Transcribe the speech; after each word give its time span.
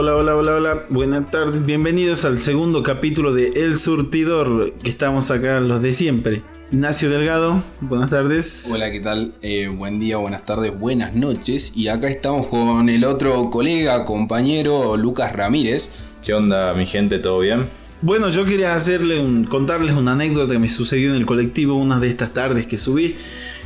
Hola, 0.00 0.14
hola, 0.14 0.36
hola, 0.36 0.54
hola. 0.54 0.82
Buenas 0.90 1.28
tardes. 1.28 1.66
Bienvenidos 1.66 2.24
al 2.24 2.38
segundo 2.38 2.84
capítulo 2.84 3.34
de 3.34 3.48
El 3.48 3.76
Surtidor, 3.76 4.74
que 4.74 4.90
estamos 4.90 5.32
acá 5.32 5.58
los 5.58 5.82
de 5.82 5.92
siempre. 5.92 6.42
Ignacio 6.70 7.10
Delgado, 7.10 7.64
buenas 7.80 8.08
tardes. 8.08 8.70
Hola, 8.72 8.92
¿qué 8.92 9.00
tal? 9.00 9.34
Eh, 9.42 9.66
buen 9.66 9.98
día, 9.98 10.18
buenas 10.18 10.44
tardes, 10.44 10.78
buenas 10.78 11.16
noches. 11.16 11.72
Y 11.74 11.88
acá 11.88 12.06
estamos 12.06 12.46
con 12.46 12.88
el 12.88 13.02
otro 13.02 13.50
colega, 13.50 14.04
compañero, 14.04 14.96
Lucas 14.96 15.32
Ramírez. 15.32 15.90
¿Qué 16.24 16.32
onda, 16.32 16.74
mi 16.74 16.86
gente? 16.86 17.18
¿Todo 17.18 17.40
bien? 17.40 17.66
Bueno, 18.00 18.28
yo 18.28 18.44
quería 18.44 18.76
hacerle 18.76 19.18
un, 19.18 19.42
contarles 19.42 19.96
una 19.96 20.12
anécdota 20.12 20.52
que 20.52 20.60
me 20.60 20.68
sucedió 20.68 21.10
en 21.10 21.16
el 21.16 21.26
colectivo 21.26 21.74
una 21.74 21.98
de 21.98 22.06
estas 22.06 22.32
tardes 22.32 22.68
que 22.68 22.78
subí. 22.78 23.16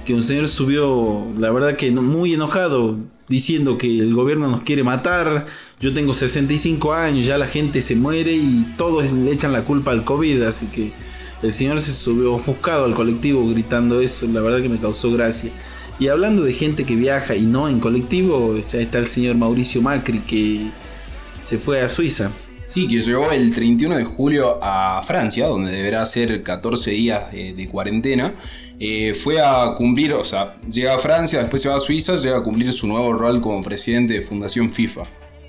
Que 0.06 0.14
un 0.14 0.22
señor 0.22 0.48
subió, 0.48 1.26
la 1.38 1.52
verdad 1.52 1.76
que 1.76 1.90
muy 1.90 2.32
enojado, 2.32 2.96
diciendo 3.32 3.78
que 3.78 3.98
el 3.98 4.14
gobierno 4.14 4.46
nos 4.48 4.62
quiere 4.62 4.84
matar. 4.84 5.46
Yo 5.80 5.92
tengo 5.94 6.12
65 6.12 6.92
años, 6.92 7.26
ya 7.26 7.38
la 7.38 7.46
gente 7.46 7.80
se 7.80 7.96
muere 7.96 8.32
y 8.32 8.74
todos 8.76 9.10
le 9.10 9.32
echan 9.32 9.52
la 9.52 9.62
culpa 9.62 9.90
al 9.90 10.04
COVID, 10.04 10.42
así 10.42 10.66
que 10.66 10.92
el 11.42 11.52
señor 11.52 11.80
se 11.80 11.92
subió 11.92 12.34
ofuscado 12.34 12.84
al 12.84 12.94
colectivo 12.94 13.48
gritando 13.48 14.00
eso, 14.00 14.28
la 14.28 14.42
verdad 14.42 14.60
que 14.60 14.68
me 14.68 14.78
causó 14.78 15.10
gracia. 15.10 15.50
Y 15.98 16.08
hablando 16.08 16.42
de 16.42 16.52
gente 16.52 16.84
que 16.84 16.94
viaja 16.94 17.34
y 17.34 17.42
no 17.42 17.68
en 17.68 17.80
colectivo, 17.80 18.54
está 18.56 18.98
el 18.98 19.08
señor 19.08 19.36
Mauricio 19.36 19.80
Macri 19.80 20.18
que 20.20 20.66
se 21.40 21.56
fue 21.56 21.80
a 21.80 21.88
Suiza. 21.88 22.30
Sí, 22.66 22.86
que 22.86 23.00
llegó 23.00 23.30
el 23.32 23.52
31 23.52 23.96
de 23.96 24.04
julio 24.04 24.58
a 24.62 25.02
Francia, 25.02 25.46
donde 25.46 25.72
deberá 25.72 26.04
ser 26.04 26.42
14 26.42 26.90
días 26.92 27.32
de, 27.32 27.68
cuarentena. 27.70 28.34
Eh, 28.84 29.14
fue 29.14 29.40
a 29.40 29.76
cumplir, 29.76 30.12
o 30.12 30.24
sea, 30.24 30.56
llega 30.68 30.96
a 30.96 30.98
Francia, 30.98 31.38
después 31.38 31.62
se 31.62 31.68
va 31.68 31.76
a 31.76 31.78
Suiza, 31.78 32.16
llega 32.16 32.38
a 32.38 32.42
cumplir 32.42 32.72
su 32.72 32.88
nuevo 32.88 33.12
rol 33.12 33.40
como 33.40 33.62
presidente 33.62 34.14
de 34.14 34.22
Fundación 34.22 34.72
FIFA. 34.72 35.02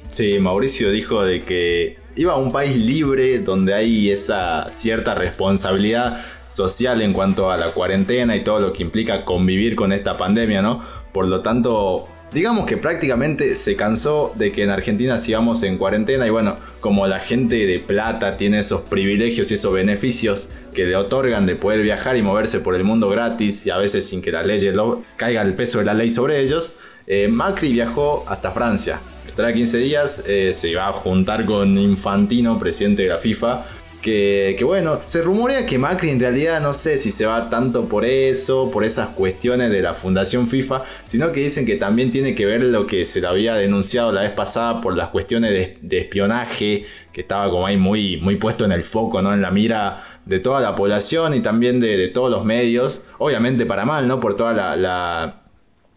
Sí, 0.09 0.37
Mauricio 0.37 0.91
dijo 0.91 1.23
de 1.23 1.39
que 1.39 1.97
iba 2.15 2.33
a 2.33 2.37
un 2.37 2.51
país 2.51 2.75
libre 2.75 3.39
donde 3.39 3.73
hay 3.73 4.11
esa 4.11 4.67
cierta 4.71 5.15
responsabilidad 5.15 6.23
social 6.47 7.01
en 7.01 7.11
cuanto 7.11 7.49
a 7.49 7.57
la 7.57 7.71
cuarentena 7.71 8.35
y 8.35 8.43
todo 8.43 8.59
lo 8.59 8.71
que 8.71 8.83
implica 8.83 9.25
convivir 9.25 9.75
con 9.75 9.93
esta 9.93 10.13
pandemia, 10.13 10.61
¿no? 10.61 10.83
Por 11.11 11.27
lo 11.27 11.41
tanto, 11.41 12.07
digamos 12.33 12.65
que 12.65 12.77
prácticamente 12.77 13.55
se 13.55 13.75
cansó 13.75 14.33
de 14.35 14.51
que 14.51 14.63
en 14.63 14.69
Argentina 14.69 15.19
sigamos 15.19 15.63
en 15.63 15.77
cuarentena 15.77 16.25
y 16.25 16.29
bueno, 16.29 16.57
como 16.79 17.05
la 17.07 17.19
gente 17.19 17.65
de 17.65 17.79
plata 17.79 18.37
tiene 18.37 18.59
esos 18.59 18.81
privilegios 18.81 19.51
y 19.51 19.53
esos 19.53 19.73
beneficios 19.73 20.49
que 20.73 20.85
le 20.85 20.95
otorgan 20.95 21.45
de 21.45 21.55
poder 21.55 21.81
viajar 21.81 22.17
y 22.17 22.21
moverse 22.21 22.59
por 22.59 22.75
el 22.75 22.83
mundo 22.83 23.09
gratis 23.09 23.65
y 23.67 23.69
a 23.69 23.77
veces 23.77 24.07
sin 24.07 24.21
que 24.21 24.31
la 24.31 24.43
ley 24.43 24.59
lo, 24.71 25.03
caiga 25.17 25.41
el 25.41 25.53
peso 25.53 25.79
de 25.79 25.85
la 25.85 25.93
ley 25.93 26.09
sobre 26.09 26.39
ellos, 26.39 26.77
eh, 27.05 27.27
Macri 27.27 27.71
viajó 27.71 28.23
hasta 28.27 28.51
Francia 28.51 28.99
estará 29.33 29.51
15 29.51 29.77
días, 29.79 30.23
eh, 30.27 30.53
se 30.53 30.75
va 30.75 30.89
a 30.89 30.91
juntar 30.91 31.43
con 31.45 31.75
Infantino, 31.75 32.59
presidente 32.59 33.01
de 33.01 33.09
la 33.09 33.17
FIFA. 33.17 33.65
Que, 34.03 34.59
bueno, 34.65 34.99
se 35.05 35.21
rumorea 35.21 35.65
que 35.65 35.79
Macri 35.79 36.09
en 36.09 36.19
realidad 36.19 36.59
no 36.61 36.73
sé 36.73 36.97
si 36.97 37.09
se 37.09 37.25
va 37.25 37.49
tanto 37.49 37.87
por 37.87 38.03
eso, 38.03 38.69
por 38.69 38.83
esas 38.83 39.09
cuestiones 39.09 39.71
de 39.71 39.81
la 39.81 39.93
Fundación 39.93 40.47
FIFA, 40.47 40.83
sino 41.05 41.31
que 41.31 41.39
dicen 41.39 41.65
que 41.65 41.77
también 41.77 42.11
tiene 42.11 42.35
que 42.35 42.45
ver 42.45 42.61
lo 42.65 42.85
que 42.85 43.05
se 43.05 43.21
le 43.21 43.27
había 43.27 43.55
denunciado 43.55 44.11
la 44.11 44.23
vez 44.23 44.31
pasada 44.31 44.81
por 44.81 44.97
las 44.97 45.07
cuestiones 45.07 45.51
de, 45.81 45.97
espionaje, 45.97 46.85
que 47.13 47.21
estaba 47.21 47.49
como 47.49 47.65
ahí 47.65 47.77
muy, 47.77 48.17
muy 48.17 48.35
puesto 48.35 48.65
en 48.65 48.73
el 48.73 48.83
foco, 48.83 49.21
¿no? 49.21 49.33
En 49.33 49.41
la 49.41 49.51
mira 49.51 50.19
de 50.25 50.39
toda 50.39 50.59
la 50.59 50.75
población 50.75 51.33
y 51.33 51.39
también 51.39 51.79
de, 51.79 52.07
todos 52.09 52.29
los 52.29 52.43
medios, 52.43 53.05
obviamente 53.19 53.65
para 53.65 53.85
mal, 53.85 54.07
¿no? 54.07 54.19
Por 54.19 54.35
toda 54.35 54.53
la 54.75 55.43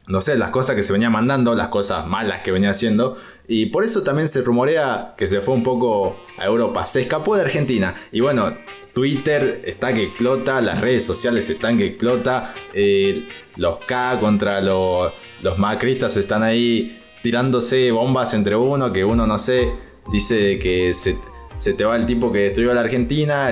no 0.09 0.21
sé, 0.21 0.39
las 0.39 0.51
cosas 0.51 0.77
que 0.77 0.83
se 0.83 0.93
venía 0.93 1.11
mandando, 1.11 1.55
las 1.55 1.69
cosas 1.69 2.07
malas 2.07 2.43
que 2.43 2.53
venía 2.53 2.71
haciendo. 2.71 3.17
Y 3.49 3.67
por 3.67 3.85
eso 3.85 4.03
también 4.03 4.29
se 4.29 4.43
rumorea 4.43 5.15
que 5.17 5.27
se 5.27 5.41
fue 5.41 5.55
un 5.55 5.63
poco 5.63 6.17
a 6.37 6.45
Europa. 6.45 6.85
Se 6.87 7.03
escapó 7.03 7.37
de 7.37 7.43
Argentina. 7.43 7.95
Y 8.11 8.21
bueno, 8.21 8.57
Twitter 8.93 9.63
está 9.65 9.95
que 9.95 10.05
explota, 10.05 10.61
las 10.61 10.81
redes 10.81 11.07
sociales 11.07 11.49
están 11.51 11.79
que 11.79 11.87
explota. 11.87 12.55
Eh, 12.75 13.29
los 13.57 13.79
K 13.85 14.19
contra 14.21 14.61
los, 14.61 15.13
los 15.43 15.59
macristas 15.59 16.17
están 16.17 16.43
ahí 16.43 17.03
tirándose 17.23 17.91
bombas 17.91 18.35
entre 18.35 18.57
uno, 18.57 18.93
que 18.93 19.05
uno 19.05 19.27
no 19.27 19.39
sé, 19.39 19.71
dice 20.13 20.59
que 20.59 20.95
se, 20.95 21.17
se 21.59 21.73
te 21.73 21.85
va 21.85 21.97
el 21.97 22.07
tipo 22.07 22.31
que 22.33 22.39
destruyó 22.41 22.71
a 22.71 22.75
la 22.75 22.83
Argentina, 22.83 23.51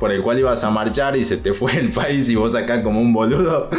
por 0.00 0.10
el 0.10 0.22
cual 0.22 0.40
ibas 0.40 0.64
a 0.64 0.70
marchar 0.70 1.16
y 1.16 1.24
se 1.24 1.36
te 1.36 1.52
fue 1.52 1.76
el 1.76 1.88
país 1.92 2.28
y 2.30 2.34
vos 2.34 2.54
acá 2.54 2.82
como 2.82 3.00
un 3.00 3.12
boludo. 3.12 3.70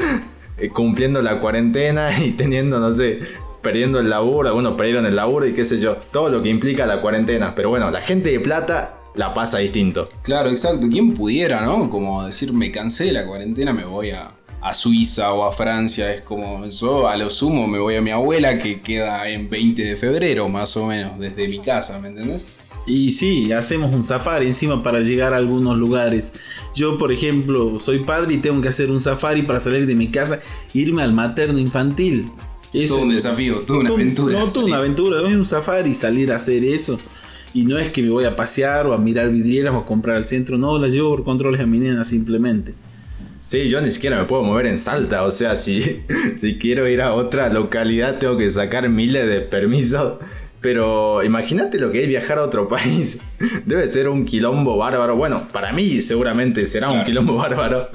Eh, 0.57 0.69
cumpliendo 0.69 1.19
la 1.21 1.39
cuarentena 1.39 2.11
y 2.23 2.31
teniendo, 2.31 2.79
no 2.79 2.93
sé, 2.93 3.21
perdiendo 3.63 3.99
el 3.99 4.09
laburo, 4.09 4.49
algunos 4.49 4.75
perdieron 4.75 5.07
el 5.07 5.15
laburo 5.15 5.47
y 5.47 5.53
qué 5.53 5.65
sé 5.65 5.79
yo, 5.79 5.95
todo 6.11 6.29
lo 6.29 6.43
que 6.43 6.49
implica 6.49 6.85
la 6.85 7.01
cuarentena. 7.01 7.55
Pero 7.55 7.69
bueno, 7.69 7.89
la 7.89 8.01
gente 8.01 8.31
de 8.31 8.39
plata 8.39 8.99
la 9.15 9.33
pasa 9.33 9.59
distinto. 9.59 10.03
Claro, 10.21 10.49
exacto. 10.49 10.87
¿Quién 10.91 11.13
pudiera, 11.13 11.61
no? 11.61 11.89
Como 11.89 12.23
decir, 12.23 12.53
me 12.53 12.71
cansé 12.71 13.05
de 13.05 13.13
la 13.13 13.25
cuarentena, 13.25 13.73
me 13.73 13.85
voy 13.85 14.11
a, 14.11 14.31
a 14.61 14.73
Suiza 14.73 15.33
o 15.33 15.43
a 15.43 15.53
Francia. 15.53 16.13
Es 16.13 16.21
como, 16.21 16.67
yo 16.67 17.07
a 17.07 17.17
lo 17.17 17.29
sumo 17.29 17.67
me 17.67 17.79
voy 17.79 17.95
a 17.95 18.01
mi 18.01 18.11
abuela 18.11 18.59
que 18.59 18.81
queda 18.81 19.27
en 19.29 19.49
20 19.49 19.83
de 19.83 19.95
febrero, 19.95 20.47
más 20.49 20.75
o 20.77 20.85
menos, 20.85 21.17
desde 21.17 21.47
mi 21.47 21.59
casa, 21.59 21.99
¿me 21.99 22.09
entendés? 22.09 22.45
Y 22.85 23.13
sí, 23.13 23.53
hacemos 23.53 23.93
un 23.95 24.03
safari 24.03 24.45
encima 24.45 24.83
para 24.83 24.99
llegar 24.99 25.33
a 25.33 25.37
algunos 25.37 25.77
lugares. 25.77 26.33
Yo, 26.75 26.97
por 26.97 27.13
ejemplo, 27.13 27.79
soy 27.79 27.99
padre 27.99 28.33
y 28.33 28.37
tengo 28.37 28.61
que 28.61 28.67
hacer 28.67 28.91
un 28.91 28.99
safari 28.99 29.43
para 29.43 29.61
salir 29.61 29.85
de 29.85 29.95
mi 29.95 30.09
casa, 30.09 30.41
irme 30.73 31.01
al 31.01 31.13
materno 31.13 31.59
infantil. 31.59 32.29
Es 32.73 32.89
todo 32.89 33.01
un 33.01 33.09
desafío, 33.09 33.59
toda 33.59 33.79
una 33.79 33.89
aventura. 33.91 34.39
No, 34.39 34.47
toda 34.47 34.65
una 34.65 34.77
aventura, 34.77 35.19
es 35.27 35.35
un 35.35 35.45
safari 35.45 35.93
salir 35.93 36.31
a 36.31 36.37
hacer 36.37 36.63
eso. 36.63 36.99
Y 37.53 37.63
no 37.63 37.77
es 37.77 37.89
que 37.89 38.01
me 38.01 38.09
voy 38.09 38.25
a 38.25 38.35
pasear 38.35 38.87
o 38.87 38.93
a 38.93 38.97
mirar 38.97 39.29
vidrieras 39.29 39.75
o 39.75 39.77
a 39.77 39.85
comprar 39.85 40.17
al 40.17 40.25
centro, 40.25 40.57
no, 40.57 40.79
la 40.79 40.87
llevo 40.87 41.11
por 41.11 41.23
controles 41.23 41.61
a 41.61 41.65
mi 41.65 41.77
nena 41.77 42.03
simplemente. 42.03 42.73
Sí, 43.41 43.67
yo 43.67 43.81
ni 43.81 43.91
siquiera 43.91 44.17
me 44.17 44.23
puedo 44.23 44.41
mover 44.41 44.67
en 44.67 44.77
Salta, 44.77 45.23
o 45.23 45.29
sea, 45.29 45.55
si, 45.55 45.81
si 46.37 46.57
quiero 46.57 46.87
ir 46.87 47.01
a 47.01 47.13
otra 47.13 47.49
localidad 47.49 48.17
tengo 48.17 48.37
que 48.37 48.49
sacar 48.49 48.89
miles 48.89 49.27
de 49.27 49.41
permisos 49.41 50.17
pero 50.63 51.21
imagínate 51.23 51.77
lo 51.77 51.91
que 51.91 52.03
es 52.03 52.07
viajar 52.07 52.37
a 52.37 52.43
otro 52.43 52.67
país. 52.69 53.19
Debe 53.65 53.87
ser 53.89 54.07
un 54.07 54.23
quilombo 54.23 54.77
bárbaro. 54.77 55.17
Bueno, 55.17 55.49
para 55.51 55.73
mí 55.73 56.01
seguramente 56.01 56.61
será 56.61 56.89
un 56.89 57.03
quilombo 57.03 57.35
bárbaro. 57.37 57.89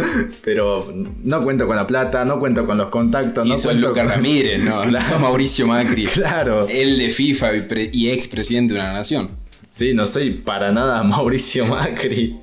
Pero 0.44 0.92
no 1.24 1.42
cuento 1.42 1.66
con 1.66 1.76
la 1.76 1.86
plata, 1.86 2.26
no 2.26 2.38
cuento 2.38 2.66
con 2.66 2.76
los 2.76 2.90
contactos. 2.90 3.46
Y 3.46 3.50
no 3.50 3.72
Lucas 3.72 4.06
Ramírez, 4.06 4.62
¿no? 4.62 4.82
Claro. 4.88 5.18
Mauricio 5.18 5.66
Macri. 5.66 6.06
Claro. 6.06 6.66
El 6.68 6.98
de 6.98 7.10
FIFA 7.10 7.52
y 7.92 8.10
ex 8.10 8.28
presidente 8.28 8.74
de 8.74 8.80
una 8.80 8.92
nación. 8.92 9.30
Sí, 9.68 9.94
no 9.94 10.06
soy 10.06 10.30
para 10.30 10.72
nada 10.72 11.02
Mauricio 11.04 11.66
Macri. 11.66 12.38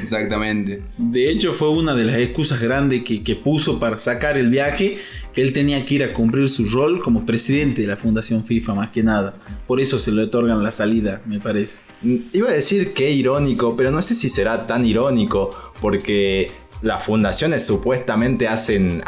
Exactamente. 0.00 0.82
De 0.98 1.30
hecho, 1.30 1.52
fue 1.52 1.68
una 1.68 1.94
de 1.94 2.04
las 2.04 2.18
excusas 2.18 2.60
grandes 2.60 3.04
que, 3.04 3.22
que 3.22 3.36
puso 3.36 3.78
para 3.78 3.98
sacar 3.98 4.36
el 4.36 4.48
viaje 4.48 4.98
que 5.32 5.42
él 5.42 5.52
tenía 5.52 5.84
que 5.84 5.94
ir 5.94 6.04
a 6.04 6.12
cumplir 6.12 6.48
su 6.48 6.64
rol 6.64 7.00
como 7.00 7.24
presidente 7.24 7.82
de 7.82 7.88
la 7.88 7.96
Fundación 7.96 8.44
FIFA 8.44 8.74
más 8.74 8.90
que 8.90 9.02
nada. 9.02 9.34
Por 9.66 9.80
eso 9.80 9.98
se 9.98 10.12
le 10.12 10.22
otorgan 10.22 10.62
la 10.62 10.72
salida, 10.72 11.22
me 11.24 11.40
parece. 11.40 11.82
Mm, 12.02 12.16
iba 12.32 12.48
a 12.48 12.52
decir 12.52 12.92
que 12.92 13.10
irónico, 13.10 13.76
pero 13.76 13.90
no 13.90 14.02
sé 14.02 14.14
si 14.14 14.28
será 14.28 14.66
tan 14.66 14.84
irónico, 14.84 15.50
porque 15.80 16.50
las 16.82 17.04
fundaciones 17.04 17.64
supuestamente 17.64 18.48
hacen, 18.48 19.02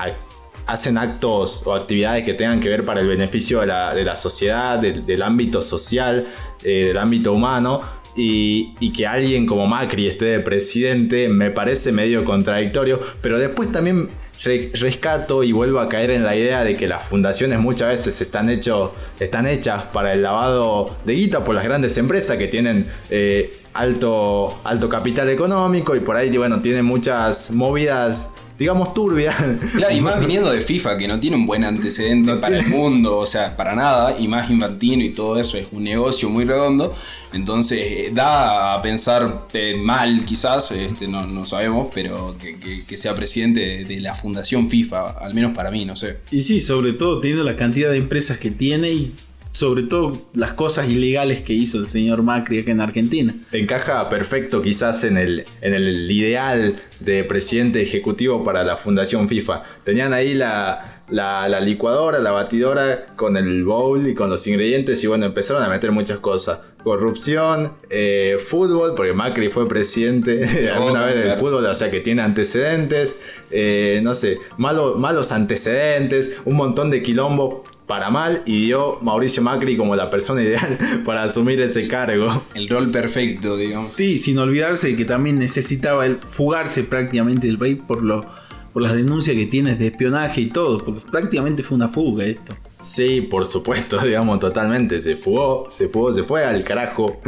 hacen 0.67 0.99
actos 0.99 1.63
o 1.67 1.75
actividades 1.75 2.25
que 2.25 2.35
tengan 2.35 2.61
que 2.61 2.69
ver 2.69 2.85
para 2.85 3.01
el 3.01 3.09
beneficio 3.09 3.61
de 3.61 3.67
la, 3.67 4.17
sociedad, 4.17 4.79
del, 4.79 5.23
ámbito 5.23 5.63
social, 5.63 6.25
eh, 6.65 6.87
del 6.89 6.99
ámbito 6.99 7.33
humano. 7.33 8.03
Y, 8.15 8.93
que 8.93 9.07
alguien 9.07 9.47
como 9.47 9.67
Macri 9.67 10.07
esté 10.07 10.27
de 10.27 10.41
presidente 10.41 11.31
me 11.31 11.51
parece 11.51 11.93
medio 11.93 12.25
contradictorio, 12.25 13.01
pero 13.23 13.39
después 13.39 13.73
también 13.73 14.11
rescato 14.45 15.45
y 15.45 15.53
vuelvo 15.53 15.79
a 15.79 15.89
caer 15.89 16.11
en 16.11 16.25
la 16.25 16.37
idea 16.37 16.65
de 16.65 16.75
que 16.75 16.89
las 16.89 17.05
fundaciones 17.05 17.61
muchas 17.61 17.89
veces 17.89 18.21
están, 18.21 18.51
hecho, 18.51 18.93
están 19.21 19.47
hechas 19.47 19.85
para 19.93 20.13
el 20.13 20.23
lavado 20.23 20.97
de 21.05 21.15
guita 21.15 21.45
por 21.45 21.55
las 21.55 21.65
grandes 21.65 21.97
empresas 21.97 22.37
que 22.37 22.49
tienen 22.49 22.89
eh, 23.09 23.53
alto, 23.73 24.61
alto 24.65 24.89
capital 24.89 25.29
económico 25.29 25.95
y 25.95 26.01
por 26.01 26.17
ahí 26.17 26.37
bueno, 26.37 26.61
tienen 26.61 26.85
muchas 26.85 27.53
movidas 27.53 28.31
digamos, 28.63 28.95
turbia. 28.95 29.35
Claro, 29.75 29.95
y 29.95 30.01
más 30.01 30.21
viniendo 30.21 30.51
de 30.51 30.61
FIFA, 30.61 30.97
que 30.97 31.09
no 31.09 31.19
tiene 31.19 31.37
un 31.37 31.47
buen 31.47 31.65
antecedente 31.65 32.35
para 32.37 32.59
el 32.59 32.67
mundo, 32.67 33.19
o 33.19 33.27
sea, 33.27 33.57
para 33.57 33.75
nada, 33.75 34.17
y 34.19 34.29
más 34.29 34.49
infantino 34.51 35.03
y 35.03 35.11
todo 35.11 35.39
eso, 35.39 35.59
es 35.59 35.67
un 35.73 35.85
negocio 35.85 36.31
muy 36.31 36.45
redondo. 36.45 36.95
Entonces, 37.33 37.79
eh, 37.83 38.11
da 38.15 38.75
a 38.75 38.83
pensar 38.83 39.47
eh, 39.53 39.75
mal, 39.77 40.25
quizás, 40.25 40.71
este, 40.71 41.09
no, 41.09 41.27
no 41.27 41.45
sabemos, 41.45 41.89
pero 41.93 42.37
que, 42.39 42.97
sea 42.97 43.15
presidente 43.15 43.85
de, 43.85 44.01
la 44.01 44.15
Fundación 44.15 44.71
FIFA, 44.71 45.11
al 45.11 45.35
menos 45.35 45.53
para 45.53 45.71
mí, 45.71 45.85
no 45.85 45.97
sé. 45.97 46.19
Y 46.31 46.43
sí, 46.43 46.61
sobre 46.61 46.93
todo 46.93 47.21
teniendo 47.21 47.45
la 47.45 47.57
cantidad 47.57 47.91
de 47.91 47.97
empresas 47.97 48.39
que 48.39 48.51
tiene 48.51 48.91
y 48.91 49.15
sobre 49.53 49.83
todo 49.85 50.13
las 50.35 50.53
cosas 50.53 50.89
ilegales 50.89 51.43
que 51.43 51.53
hizo 51.53 51.79
el 51.79 51.87
señor 51.87 52.23
Macri 52.23 52.61
acá 52.61 52.73
en 52.73 52.81
Argentina. 52.81 53.35
Encaja 53.53 54.09
perfecto 54.09 54.63
quizás 54.63 55.05
en 55.05 55.17
el, 55.19 55.45
en 55.61 55.75
el 55.75 56.11
ideal 56.11 56.83
de 57.01 57.23
presidente 57.25 57.83
ejecutivo 57.83 58.43
para 58.43 58.65
la 58.65 58.77
Fundación 58.77 59.29
FIFA. 59.29 59.63
Tenían 59.85 60.13
ahí 60.13 60.35
la, 60.35 61.03
la, 61.11 61.61
licuadora, 61.61 62.19
la 62.19 62.33
batidora 62.33 63.15
con 63.17 63.37
el 63.37 63.65
bowl 63.65 64.09
y 64.09 64.15
con 64.15 64.31
los 64.31 64.47
ingredientes 64.47 65.03
y 65.05 65.07
bueno, 65.07 65.27
empezaron 65.27 65.63
a 65.63 65.69
meter 65.69 65.93
muchas 65.93 66.19
cosas. 66.19 66.61
Corrupción, 66.83 67.75
eh, 67.91 68.39
fútbol, 68.45 68.95
porque 68.97 69.13
Macri 69.13 69.49
fue 69.51 69.69
presidente 69.69 70.71
alguna 70.75 71.05
vez 71.05 71.23
del 71.23 71.39
fútbol, 71.39 71.65
o 71.65 71.75
sea 71.75 71.91
que 71.91 72.01
tiene 72.01 72.23
antecedentes, 72.23 73.21
eh, 73.51 74.01
no 74.03 74.15
sé, 74.15 74.39
malos 74.57 75.31
antecedentes, 75.31 76.39
un 76.45 76.57
montón 76.57 76.91
de 76.91 77.03
quilombo 77.03 77.63
para 77.87 78.11
mal 78.11 78.43
y 78.47 78.67
dio 78.67 78.99
Mauricio 79.03 79.43
Macri 79.43 79.77
como 79.77 79.97
la 79.97 80.11
persona 80.11 80.43
ideal 80.43 80.79
para 81.05 81.25
asumir 81.25 81.61
ese 81.61 81.89
cargo. 81.89 82.45
El 82.55 82.69
rol 82.69 82.91
perfecto, 82.93 83.57
digamos. 83.57 83.89
Sí, 83.89 84.19
sin 84.19 84.39
olvidarse 84.39 84.97
que 84.97 85.05
también 85.05 85.39
necesitaba 85.39 86.07
él 86.07 86.19
fugarse 86.27 86.85
prácticamente 86.85 87.47
del 87.47 87.59
país 87.59 87.79
por 87.87 88.03
lo 88.03 88.43
por 88.73 88.83
las 88.83 88.95
denuncias 88.95 89.37
que 89.37 89.47
tienes 89.47 89.79
de 89.79 89.89
espionaje 89.89 90.41
y 90.41 90.49
todo, 90.49 90.79
porque 90.79 91.03
prácticamente 91.11 91.63
fue 91.63 91.77
una 91.77 91.89
fuga 91.89 92.25
esto. 92.25 92.55
Sí, 92.81 93.21
por 93.21 93.45
supuesto, 93.45 93.99
digamos, 94.05 94.41
totalmente. 94.41 95.01
Se 95.01 95.17
fugó, 95.17 95.67
se 95.71 95.89
fugó, 95.89 96.13
se 96.13 96.23
fue 96.23 96.45
al 96.45 96.65
carajo. 96.65 97.21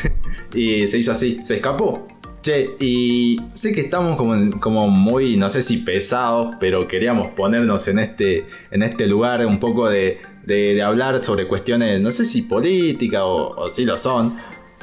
y 0.54 0.86
se 0.86 0.98
hizo 0.98 1.12
así, 1.12 1.40
se 1.44 1.56
escapó. 1.56 2.06
Che, 2.42 2.74
y 2.80 3.36
sé 3.54 3.72
que 3.72 3.82
estamos 3.82 4.16
como, 4.16 4.34
como 4.58 4.88
muy, 4.88 5.36
no 5.36 5.48
sé 5.48 5.62
si 5.62 5.76
pesados, 5.78 6.56
pero 6.58 6.88
queríamos 6.88 7.28
ponernos 7.34 7.86
en 7.86 8.00
este, 8.00 8.46
en 8.72 8.82
este 8.82 9.06
lugar 9.06 9.46
un 9.46 9.60
poco 9.60 9.88
de, 9.88 10.20
de, 10.44 10.82
hablar 10.82 11.22
sobre 11.22 11.46
cuestiones, 11.46 12.00
no 12.00 12.10
sé 12.10 12.24
si 12.24 12.42
política 12.42 13.26
o, 13.26 13.68
si 13.70 13.84
lo 13.84 13.96
son, 13.96 14.36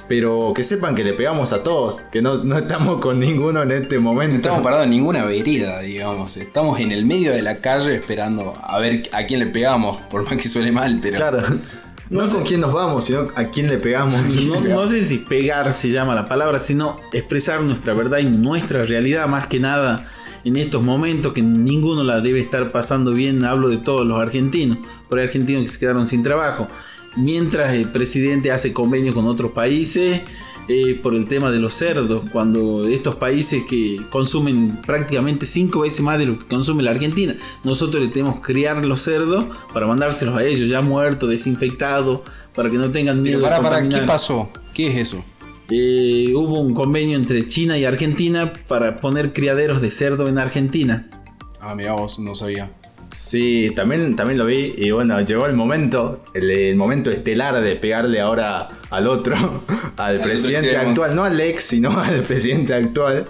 pero 0.08 0.54
que 0.56 0.64
sepan 0.64 0.96
que 0.96 1.04
le 1.04 1.12
pegamos 1.12 1.52
a 1.52 1.62
todos, 1.62 2.02
que 2.14 2.22
no, 2.22 2.38
no, 2.46 2.58
estamos 2.58 3.02
con 3.02 3.20
ninguno 3.20 3.62
en 3.62 3.72
este 3.72 4.00
momento. 4.00 4.32
No 4.32 4.38
estamos 4.38 4.62
parados 4.62 4.86
en 4.86 4.92
ninguna 4.92 5.26
vereda, 5.26 5.82
digamos. 5.82 6.38
Estamos 6.38 6.80
en 6.80 6.94
el 6.94 7.06
medio 7.06 7.34
de 7.34 7.42
la 7.42 7.58
calle 7.58 7.94
esperando 7.94 8.54
a 8.64 8.80
ver 8.80 9.10
a 9.12 9.26
quién 9.26 9.42
le 9.42 9.48
pegamos, 9.48 9.98
por 10.04 10.24
más 10.24 10.36
que 10.36 10.48
suele 10.48 10.72
mal, 10.72 11.00
pero. 11.02 11.18
Claro. 11.18 11.44
No, 12.10 12.28
con 12.28 12.44
quién 12.44 12.62
nos 12.62 12.74
vamos, 12.74 13.06
sino 13.06 13.28
a 13.36 13.46
quién 13.46 13.68
le 13.68 13.78
pegamos. 13.78 14.16
No, 14.46 14.88
sé 14.88 15.04
si 15.04 15.20
pegar 15.20 15.74
se 15.74 15.92
llama 15.92 16.16
la 16.16 16.28
palabra, 16.28 16.60
sino 16.60 17.00
expresar 17.14 17.62
nuestra 17.62 17.94
verdad 17.94 18.18
y 18.18 18.26
nuestra 18.26 18.84
realidad 18.84 19.28
más 19.28 19.48
que 19.48 19.60
nada 19.60 20.10
en 20.44 20.58
estos 20.58 20.82
momentos 20.82 21.34
que 21.34 21.42
ninguno 21.42 22.04
la 22.04 22.20
debe 22.22 22.40
estar 22.40 22.72
pasando 22.72 23.12
bien. 23.12 23.44
Hablo 23.46 23.70
de 23.70 23.78
todos 23.78 24.08
los 24.08 24.20
argentinos, 24.20 24.80
por 25.08 25.20
argentinos 25.20 25.64
que 25.64 25.70
se 25.70 25.80
quedaron 25.80 26.08
sin 26.08 26.24
trabajo. 26.24 26.68
Mientras 27.16 27.74
el 27.74 27.90
presidente 27.90 28.52
hace 28.52 28.74
convenios 28.74 29.14
con 29.14 29.28
otros 29.28 29.52
países 29.52 30.22
eh, 30.72 30.94
por 31.02 31.16
el 31.16 31.26
tema 31.26 31.50
de 31.50 31.58
los 31.58 31.74
cerdos, 31.74 32.30
cuando 32.32 32.88
estos 32.88 33.16
países 33.16 33.64
que 33.64 34.00
consumen 34.12 34.80
prácticamente 34.86 35.48
cinco 35.48 35.80
veces 35.80 36.02
más 36.02 36.20
de 36.20 36.28
lo 36.28 36.38
que 36.38 36.46
consume 36.46 36.84
la 36.84 36.92
Argentina, 36.92 37.36
nosotros 37.64 38.04
le 38.04 38.10
tenemos 38.10 38.36
que 38.36 38.54
criar 38.54 38.86
los 38.86 39.02
cerdos 39.02 39.46
para 39.74 39.88
mandárselos 39.88 40.36
a 40.36 40.44
ellos 40.44 40.70
ya 40.70 40.82
muertos, 40.82 41.28
desinfectados, 41.28 42.20
para 42.54 42.70
que 42.70 42.78
no 42.78 42.92
tengan 42.92 43.20
miedo. 43.24 43.42
para, 43.42 43.60
para, 43.60 43.90
¿qué 43.90 43.98
pasó? 44.04 44.52
¿Qué 44.72 44.90
es 44.90 44.98
eso? 44.98 45.26
Eh, 45.72 46.34
hubo 46.36 46.60
un 46.60 46.76
convenio 46.76 47.18
entre 47.18 47.48
China 47.48 47.76
y 47.76 47.86
Argentina 47.86 48.54
para 48.68 48.98
poner 48.98 49.34
criaderos 49.34 49.82
de 49.82 49.90
cerdo 49.90 50.28
en 50.28 50.38
Argentina. 50.38 51.10
Ah, 51.60 51.74
mira 51.74 51.94
vos, 51.94 52.20
no 52.20 52.36
sabía. 52.36 52.72
Sí, 53.12 53.72
también, 53.76 54.16
también 54.16 54.38
lo 54.38 54.46
vi 54.46 54.74
y 54.78 54.92
bueno, 54.92 55.20
llegó 55.22 55.48
el 55.48 55.56
momento, 55.56 56.24
el, 56.34 56.76
momento 56.76 57.10
estelar 57.10 57.60
de 57.62 57.76
pegarle 57.76 58.20
ahora 58.20 58.68
al 58.92 59.08
otro, 59.08 59.36
al 59.98 60.20
presidente 60.22 60.78
actual, 60.78 61.16
no 61.16 61.24
al 61.24 61.40
ex, 61.40 61.64
sino 61.64 62.00
al 62.02 62.22
presidente 62.22 62.74
actual. 62.74 63.26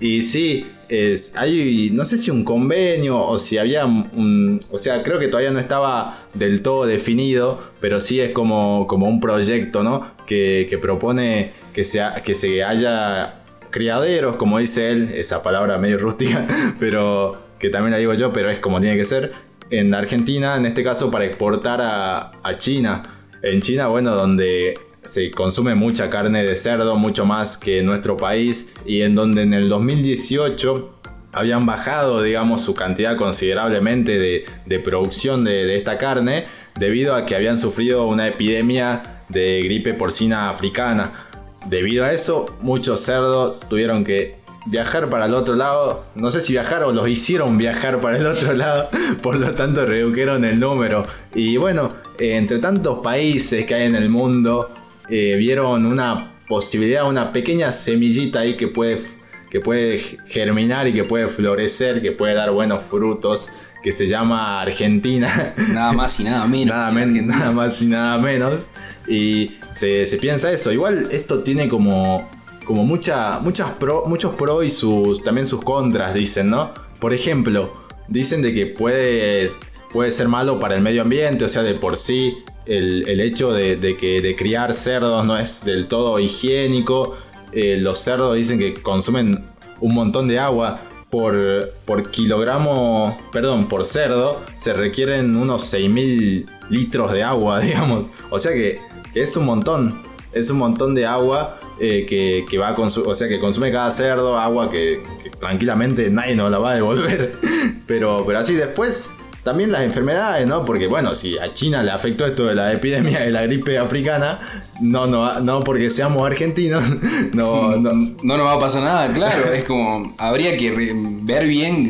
Y 0.00 0.22
sí, 0.22 0.66
es, 0.88 1.36
hay, 1.36 1.90
no 1.92 2.04
sé 2.04 2.18
si 2.18 2.30
un 2.30 2.42
convenio 2.42 3.20
o 3.20 3.38
si 3.38 3.58
había 3.58 3.86
un, 3.86 4.58
o 4.72 4.78
sea, 4.78 5.02
creo 5.02 5.18
que 5.18 5.28
todavía 5.28 5.52
no 5.52 5.60
estaba 5.60 6.26
del 6.34 6.62
todo 6.62 6.86
definido, 6.86 7.62
pero 7.80 8.00
sí 8.00 8.18
es 8.20 8.32
como, 8.32 8.86
como 8.88 9.06
un 9.06 9.20
proyecto, 9.20 9.84
¿no? 9.84 10.10
Que, 10.26 10.66
que 10.68 10.78
propone 10.78 11.52
que, 11.72 11.84
sea, 11.84 12.14
que 12.24 12.34
se 12.34 12.64
haya 12.64 13.42
criaderos, 13.70 14.36
como 14.36 14.58
dice 14.58 14.90
él, 14.90 15.12
esa 15.14 15.42
palabra 15.42 15.78
medio 15.78 15.98
rústica, 15.98 16.46
pero 16.80 17.49
que 17.60 17.68
también 17.68 17.92
la 17.92 17.98
digo 17.98 18.14
yo, 18.14 18.32
pero 18.32 18.50
es 18.50 18.58
como 18.58 18.80
tiene 18.80 18.96
que 18.96 19.04
ser, 19.04 19.32
en 19.70 19.94
Argentina, 19.94 20.56
en 20.56 20.66
este 20.66 20.82
caso, 20.82 21.10
para 21.10 21.24
exportar 21.24 21.80
a, 21.80 22.32
China. 22.58 23.02
En 23.42 23.60
China, 23.60 23.86
bueno, 23.86 24.16
donde 24.16 24.74
se 25.04 25.30
consume 25.30 25.74
mucha 25.74 26.10
carne 26.10 26.42
de 26.42 26.54
cerdo, 26.56 26.96
mucho 26.96 27.24
más 27.24 27.56
que 27.56 27.78
en 27.78 27.86
nuestro 27.86 28.16
país, 28.16 28.72
y 28.84 29.02
en 29.02 29.14
donde 29.14 29.42
en 29.42 29.54
el 29.54 29.68
2018 29.68 30.96
habían 31.32 31.64
bajado, 31.66 32.22
digamos, 32.22 32.62
su 32.62 32.74
cantidad 32.74 33.16
considerablemente 33.16 34.18
de, 34.18 34.80
producción 34.80 35.44
de, 35.44 35.64
de, 35.66 35.76
esta 35.76 35.98
carne, 35.98 36.46
debido 36.78 37.14
a 37.14 37.26
que 37.26 37.36
habían 37.36 37.58
sufrido 37.58 38.06
una 38.06 38.26
epidemia 38.26 39.22
de 39.28 39.60
gripe 39.62 39.94
porcina 39.94 40.50
africana. 40.50 41.28
Debido 41.66 42.04
a 42.04 42.12
eso, 42.12 42.56
muchos 42.60 43.00
cerdos 43.00 43.60
tuvieron 43.68 44.02
que 44.02 44.39
viajar 44.66 45.08
para 45.08 45.26
el 45.26 45.34
otro 45.34 45.54
lado. 45.54 46.04
No 46.14 46.30
sé 46.30 46.40
si 46.40 46.52
viajar 46.52 46.82
o 46.82 46.92
los 46.92 47.08
hicieron 47.08 47.56
viajar 47.58 48.00
para 48.00 48.18
el 48.18 48.26
otro 48.26 48.52
lado, 48.52 48.88
por 49.22 49.36
lo 49.36 49.52
tanto 49.54 49.86
redujeron 49.86 50.44
el 50.44 50.58
número. 50.60 51.04
Y 51.34 51.56
bueno, 51.56 51.92
entre 52.18 52.58
tantos 52.58 53.00
países 53.00 53.64
que 53.64 53.74
hay 53.74 53.86
en 53.86 53.96
el 53.96 54.08
mundo, 54.08 54.70
eh, 55.08 55.36
vieron 55.36 55.86
una 55.86 56.32
posibilidad, 56.48 57.08
una 57.08 57.32
pequeña 57.32 57.72
semillita 57.72 58.40
ahí 58.40 58.56
que 58.56 58.68
puede, 58.68 59.02
que 59.50 59.60
puede 59.60 59.98
germinar 60.26 60.88
y 60.88 60.92
que 60.92 61.04
puede 61.04 61.28
florecer, 61.28 62.02
que 62.02 62.12
puede 62.12 62.34
dar 62.34 62.50
buenos 62.50 62.82
frutos, 62.82 63.48
que 63.82 63.92
se 63.92 64.06
llama 64.06 64.60
Argentina. 64.60 65.54
Nada 65.72 65.92
más 65.92 66.18
y 66.20 66.24
nada 66.24 66.46
menos. 66.46 66.74
nada, 66.74 66.90
nada 66.92 67.52
más 67.52 67.80
y 67.80 67.86
nada 67.86 68.18
menos. 68.18 68.66
Y 69.08 69.56
se, 69.70 70.04
se 70.06 70.18
piensa 70.18 70.52
eso. 70.52 70.70
Igual 70.70 71.08
esto 71.10 71.42
tiene 71.42 71.68
como 71.68 72.28
como 72.70 72.84
mucha, 72.84 73.40
muchas 73.40 73.72
pro, 73.72 74.04
muchos 74.06 74.36
pros 74.36 74.64
y 74.64 74.70
sus, 74.70 75.24
también 75.24 75.44
sus 75.44 75.60
contras, 75.60 76.14
dicen, 76.14 76.50
¿no? 76.50 76.70
Por 77.00 77.12
ejemplo, 77.12 77.72
dicen 78.06 78.42
de 78.42 78.54
que 78.54 78.66
puede, 78.66 79.50
puede 79.92 80.12
ser 80.12 80.28
malo 80.28 80.60
para 80.60 80.76
el 80.76 80.80
medio 80.80 81.02
ambiente, 81.02 81.44
o 81.44 81.48
sea, 81.48 81.64
de 81.64 81.74
por 81.74 81.96
sí 81.96 82.44
el, 82.66 83.20
hecho 83.20 83.52
de, 83.52 83.96
que 83.98 84.20
de 84.20 84.36
criar 84.36 84.72
cerdos 84.72 85.26
no 85.26 85.36
es 85.36 85.64
del 85.64 85.86
todo 85.86 86.20
higiénico. 86.20 87.16
Eh, 87.50 87.76
los 87.76 87.98
cerdos 87.98 88.36
dicen 88.36 88.60
que 88.60 88.72
consumen 88.74 89.46
un 89.80 89.92
montón 89.92 90.28
de 90.28 90.38
agua. 90.38 90.82
Por, 91.10 91.72
por 91.86 92.12
kilogramo, 92.12 93.18
perdón, 93.32 93.68
por 93.68 93.84
cerdo, 93.84 94.42
se 94.56 94.72
requieren 94.74 95.34
unos 95.34 95.74
6.000 95.74 96.46
litros 96.68 97.12
de 97.12 97.24
agua, 97.24 97.58
digamos. 97.62 98.04
O 98.30 98.38
sea 98.38 98.52
que 98.52 98.78
es 99.12 99.36
un 99.36 99.46
montón. 99.46 100.09
Es 100.32 100.50
un 100.50 100.58
montón 100.58 100.94
de 100.94 101.06
agua 101.06 101.58
eh, 101.78 102.06
que, 102.48 102.58
va 102.58 102.68
a 102.68 102.78
o 102.78 103.14
sea, 103.14 103.28
que 103.28 103.40
consume 103.40 103.72
cada 103.72 103.90
cerdo, 103.90 104.38
agua 104.38 104.70
que, 104.70 105.02
tranquilamente 105.38 106.10
nadie 106.10 106.36
nos 106.36 106.50
la 106.50 106.58
va 106.58 106.72
a 106.72 106.74
devolver. 106.74 107.32
pero, 107.86 108.22
pero 108.26 108.38
así 108.38 108.54
después, 108.54 109.12
también 109.42 109.72
las 109.72 109.82
enfermedades, 109.82 110.46
¿no? 110.46 110.64
Porque 110.64 110.86
bueno, 110.86 111.14
si 111.14 111.38
a 111.38 111.52
China 111.54 111.82
le 111.82 111.90
afectó 111.90 112.26
esto 112.26 112.46
de 112.46 112.54
la 112.54 112.72
epidemia 112.72 113.20
de 113.20 113.30
la 113.30 113.42
gripe 113.42 113.78
africana, 113.78 114.40
no, 114.80 115.06
no, 115.06 115.40
no 115.40 115.60
porque 115.60 115.88
seamos 115.88 116.26
argentinos, 116.26 116.84
no, 117.32 117.76
no, 117.76 117.90
no 117.92 118.36
nos 118.36 118.46
va 118.46 118.52
a 118.52 118.58
pasar 118.58 118.82
nada, 118.82 119.12
claro. 119.12 119.52
es 119.52 119.64
como, 119.64 120.14
habría 120.18 120.56
que 120.56 120.94
ver 121.22 121.46
bien 121.46 121.88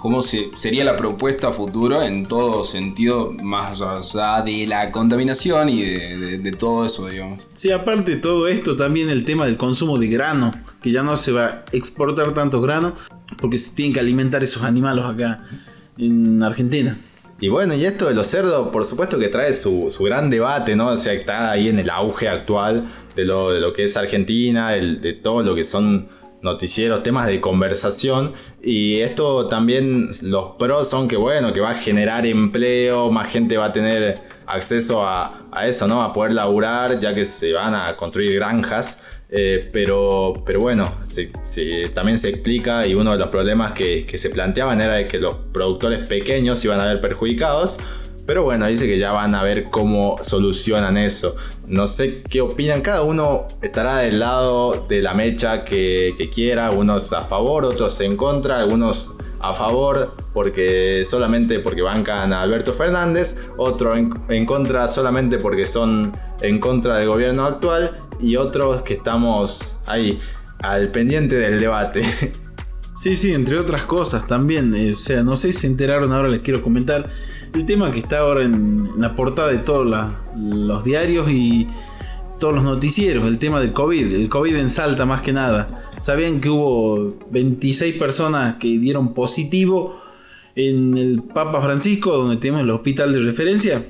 cómo 0.00 0.22
se, 0.22 0.50
sería 0.56 0.82
la 0.82 0.96
propuesta 0.96 1.52
futuro 1.52 2.02
en 2.02 2.24
todo 2.26 2.64
sentido, 2.64 3.32
más 3.42 3.82
allá 3.82 4.42
de 4.42 4.66
la 4.66 4.90
contaminación 4.90 5.68
y 5.68 5.82
de, 5.82 6.52
todo 6.52 6.86
eso, 6.86 7.06
digamos. 7.06 7.46
Sí, 7.54 7.70
aparte 7.70 8.12
de 8.12 8.16
todo 8.16 8.48
esto, 8.48 8.76
también 8.76 9.10
el 9.10 9.24
tema 9.24 9.44
del 9.44 9.58
consumo 9.58 9.98
de 9.98 10.08
grano, 10.08 10.52
que 10.82 10.90
ya 10.90 11.02
no 11.02 11.16
se 11.16 11.32
va 11.32 11.44
a 11.44 11.64
exportar 11.72 12.32
tanto 12.32 12.62
grano, 12.62 12.94
porque 13.38 13.58
se 13.58 13.74
tienen 13.74 13.92
que 13.92 14.00
alimentar 14.00 14.42
esos 14.42 14.62
animales 14.62 15.04
acá 15.04 15.44
en 15.98 16.42
Argentina. 16.42 16.96
Y 17.38 17.48
bueno, 17.48 17.74
y 17.74 17.84
esto 17.84 18.08
de 18.08 18.14
los 18.14 18.26
cerdos, 18.26 18.68
por 18.68 18.86
supuesto 18.86 19.18
que 19.18 19.28
trae 19.28 19.52
su, 19.52 19.94
gran 20.00 20.30
debate, 20.30 20.76
¿no? 20.76 20.88
O 20.88 20.96
sea, 20.96 21.12
está 21.12 21.50
ahí 21.50 21.68
en 21.68 21.78
el 21.78 21.90
auge 21.90 22.28
actual 22.28 22.90
de 23.16 23.24
lo, 23.26 23.50
de 23.50 23.60
lo 23.60 23.74
que 23.74 23.84
es 23.84 23.96
Argentina, 23.98 24.70
de 24.70 25.12
todo 25.12 25.42
lo 25.42 25.54
que 25.54 25.64
son 25.64 26.08
noticieros, 26.42 27.02
temas 27.02 27.26
de 27.26 27.40
conversación. 27.40 28.32
Y 28.62 29.00
esto 29.00 29.46
también, 29.46 30.08
los 30.22 30.56
pros 30.58 30.88
son 30.88 31.08
que, 31.08 31.16
bueno, 31.16 31.52
que 31.52 31.60
va 31.60 31.70
a 31.70 31.74
generar 31.74 32.26
empleo, 32.26 33.10
más 33.10 33.30
gente 33.30 33.56
va 33.56 33.66
a 33.66 33.72
tener 33.72 34.14
acceso 34.46 35.06
a, 35.06 35.38
eso, 35.64 35.86
¿no? 35.86 36.02
A 36.02 36.12
poder 36.12 36.32
laburar, 36.32 36.98
ya 36.98 37.12
que 37.12 37.24
se 37.24 37.52
van 37.52 37.74
a 37.74 37.96
construir 37.96 38.34
granjas. 38.34 39.02
Eh, 39.32 39.60
pero, 39.72 40.34
pero 40.44 40.58
bueno, 40.58 40.92
también 41.94 42.18
se 42.18 42.30
explica 42.30 42.84
y 42.84 42.94
uno 42.94 43.12
de 43.12 43.18
los 43.18 43.28
problemas 43.28 43.72
que, 43.74 44.04
que 44.04 44.18
se 44.18 44.30
planteaban 44.30 44.80
era 44.80 45.04
que 45.04 45.20
los 45.20 45.36
productores 45.52 46.08
pequeños 46.08 46.64
iban 46.64 46.80
a 46.80 46.86
ver 46.86 47.00
perjudicados 47.00 47.78
Pero 48.26 48.44
bueno, 48.44 48.66
dice 48.66 48.86
que 48.86 48.98
ya 48.98 49.12
van 49.12 49.34
a 49.34 49.42
ver 49.42 49.64
cómo 49.70 50.18
solucionan 50.22 50.96
eso. 50.96 51.34
No 51.66 51.86
sé 51.86 52.22
qué 52.22 52.40
opinan. 52.40 52.80
Cada 52.80 53.02
uno 53.02 53.46
estará 53.62 53.98
del 53.98 54.20
lado 54.20 54.86
de 54.88 55.00
la 55.00 55.14
mecha 55.14 55.64
que, 55.64 56.30
quiera. 56.32 56.70
Unos 56.70 57.12
a 57.12 57.22
favor, 57.22 57.64
otros 57.64 58.00
en 58.00 58.16
contra. 58.16 58.60
Algunos 58.60 59.16
a 59.40 59.54
favor 59.54 60.14
porque 60.32 61.04
solamente 61.04 61.60
porque 61.60 61.82
bancan 61.82 62.32
a 62.32 62.40
Alberto 62.40 62.72
Fernández. 62.72 63.48
Otro 63.56 63.96
en, 63.96 64.12
en 64.28 64.46
contra 64.46 64.88
solamente 64.88 65.38
porque 65.38 65.66
son 65.66 66.12
en 66.40 66.60
contra 66.60 66.96
del 66.98 67.08
gobierno 67.08 67.44
actual. 67.46 67.90
Y 68.20 68.36
otros 68.36 68.82
que 68.82 68.94
estamos 68.94 69.78
ahí 69.86 70.20
al 70.62 70.92
pendiente 70.92 71.38
del 71.38 71.58
debate. 71.58 72.02
Sí, 73.00 73.16
sí, 73.16 73.32
entre 73.32 73.58
otras 73.58 73.86
cosas 73.86 74.26
también. 74.26 74.74
eh, 74.74 74.92
o 74.92 74.94
sea, 74.94 75.22
no 75.22 75.38
sé 75.38 75.54
si 75.54 75.60
se 75.60 75.66
enteraron, 75.68 76.12
ahora 76.12 76.28
les 76.28 76.40
quiero 76.40 76.60
comentar. 76.60 77.08
El 77.52 77.66
tema 77.66 77.90
que 77.92 78.00
está 78.00 78.18
ahora 78.20 78.44
en, 78.44 78.88
en 78.94 79.00
la 79.00 79.14
portada 79.16 79.48
de 79.48 79.58
todos 79.58 79.86
la- 79.86 80.20
los 80.36 80.84
diarios 80.84 81.28
y 81.30 81.66
todos 82.38 82.54
los 82.54 82.64
noticieros, 82.64 83.24
el 83.26 83.38
tema 83.38 83.60
del 83.60 83.72
COVID. 83.72 84.12
El 84.12 84.28
COVID 84.28 84.56
en 84.56 84.68
Salta 84.68 85.04
más 85.04 85.20
que 85.22 85.32
nada. 85.32 85.68
¿Sabían 86.00 86.40
que 86.40 86.48
hubo 86.48 87.16
26 87.30 87.96
personas 87.96 88.56
que 88.56 88.68
dieron 88.78 89.12
positivo 89.12 90.00
en 90.54 90.96
el 90.96 91.22
Papa 91.22 91.60
Francisco, 91.60 92.16
donde 92.16 92.36
tenemos 92.38 92.62
el 92.62 92.70
hospital 92.70 93.12
de 93.12 93.18
referencia? 93.20 93.82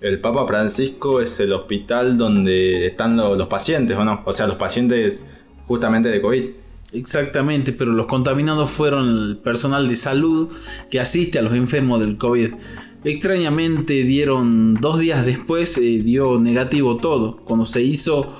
El 0.00 0.20
Papa 0.20 0.46
Francisco 0.46 1.20
es 1.20 1.40
el 1.40 1.52
hospital 1.52 2.18
donde 2.18 2.86
están 2.86 3.16
lo- 3.16 3.34
los 3.36 3.48
pacientes, 3.48 3.96
¿o 3.96 4.04
no? 4.04 4.22
O 4.24 4.32
sea, 4.32 4.46
los 4.46 4.56
pacientes 4.56 5.22
justamente 5.66 6.08
de 6.08 6.20
COVID. 6.20 6.44
Exactamente, 6.92 7.72
pero 7.72 7.92
los 7.92 8.06
contaminados 8.06 8.70
fueron 8.70 9.08
el 9.08 9.36
personal 9.38 9.88
de 9.88 9.96
salud 9.96 10.48
que 10.90 11.00
asiste 11.00 11.38
a 11.38 11.42
los 11.42 11.52
enfermos 11.52 12.00
del 12.00 12.16
COVID. 12.16 12.52
Extrañamente 13.04 14.02
dieron 14.02 14.74
dos 14.74 14.98
días 14.98 15.24
después, 15.24 15.78
eh, 15.78 16.02
dio 16.02 16.40
negativo 16.40 16.96
todo, 16.96 17.36
cuando 17.44 17.64
se 17.64 17.82
hizo 17.82 18.32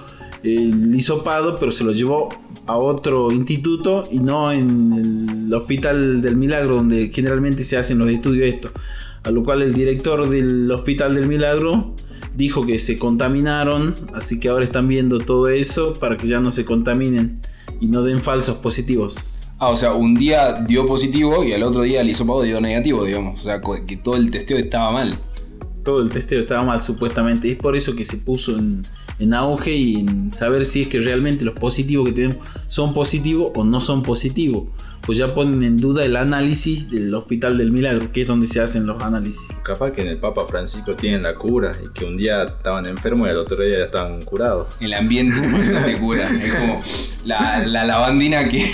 eh, 0.43 0.57
el 0.57 0.95
hisopado, 0.95 1.55
pero 1.55 1.71
se 1.71 1.85
lo 1.85 1.93
llevó 1.93 2.29
a 2.67 2.77
otro 2.77 3.31
instituto 3.31 4.03
y 4.11 4.19
no 4.19 4.50
en 4.50 4.93
el 5.47 5.55
Hospital 5.55 6.21
del 6.21 6.37
Milagro, 6.37 6.77
donde 6.77 7.09
generalmente 7.15 7.62
se 7.62 7.77
hacen 7.77 7.99
los 7.99 8.09
estudios 8.09 8.53
estos. 8.53 8.73
A 9.23 9.31
lo 9.31 9.45
cual 9.45 9.62
el 9.62 9.75
director 9.75 10.29
del 10.29 10.71
Hospital 10.73 11.15
del 11.15 11.29
Milagro 11.29 11.95
dijo 12.35 12.67
que 12.67 12.81
se 12.81 12.99
contaminaron, 12.99 13.95
así 14.12 14.41
que 14.41 14.49
ahora 14.49 14.65
están 14.65 14.88
viendo 14.88 15.19
todo 15.19 15.49
eso 15.49 15.95
para 15.95 16.17
que 16.17 16.27
ya 16.27 16.41
no 16.41 16.50
se 16.50 16.65
contaminen 16.65 17.41
y 17.81 17.87
no 17.87 18.03
den 18.03 18.19
falsos 18.19 18.57
positivos. 18.57 19.48
Ah, 19.61 19.71
o 19.71 19.77
sea, 19.77 19.93
un 19.93 20.15
día 20.15 20.53
dio 20.53 20.87
positivo 20.87 21.43
y 21.43 21.53
al 21.53 21.65
otro 21.65 21.83
día 21.83 22.00
el 22.03 22.09
hisopado 22.09 22.43
dio 22.43 22.61
negativo, 22.61 23.05
digamos. 23.05 23.41
O 23.41 23.43
sea, 23.43 23.61
que 23.87 23.97
todo 23.97 24.15
el 24.15 24.31
testeo 24.31 24.57
estaba 24.57 24.93
mal. 24.93 25.19
Todo 25.85 26.00
el 26.00 26.11
testeo 26.11 26.41
estaba 26.41 26.62
mal 26.62 26.81
supuestamente 26.81 27.49
y 27.49 27.53
es 27.53 27.59
por 27.59 27.77
eso 27.77 27.97
que 27.97 28.05
se 28.05 28.19
puso 28.19 28.57
en, 28.57 28.83
en 29.19 29.35
auge 29.35 29.73
y 29.73 29.97
en 29.97 30.31
saber 30.31 30.65
si 30.65 30.83
es 30.83 30.88
que 30.88 31.00
realmente 31.00 31.45
los 31.45 31.59
positivos 31.59 32.07
que 32.07 32.12
tenemos 32.12 32.37
son 32.69 32.95
positivos 32.95 33.50
o 33.57 33.65
no 33.65 33.81
son 33.81 34.03
positivos. 34.03 34.65
Pues 35.05 35.19
ya 35.19 35.27
ponen 35.27 35.65
en 35.65 35.77
duda 35.77 36.05
el 36.05 36.17
análisis 36.17 36.88
del 36.91 37.12
Hospital 37.15 37.57
del 37.57 37.73
Milagro, 37.73 38.12
que 38.12 38.23
es 38.23 38.29
donde 38.29 38.47
se 38.47 38.61
hacen 38.61 38.87
los 38.87 39.03
análisis. 39.03 39.49
Capaz 39.65 39.91
que 39.93 40.03
en 40.03 40.09
el 40.09 40.19
Papa 40.19 40.47
Francisco 40.47 40.95
tienen 40.95 41.23
la 41.23 41.35
cura 41.35 41.73
y 41.85 41.93
que 41.93 42.05
un 42.05 42.17
día 42.17 42.45
estaban 42.45 42.87
enfermos 42.87 43.27
y 43.27 43.31
al 43.31 43.38
otro 43.38 43.61
día 43.61 43.79
ya 43.79 43.85
estaban 43.87 44.21
curados. 44.23 44.77
El 44.81 44.95
ambiente 44.95 45.41
te 45.85 45.99
cura. 45.99 46.29
Es 46.29 46.55
como 46.55 46.81
la, 47.25 47.67
la 47.67 47.85
lavandina 47.85 48.49
que. 48.49 48.65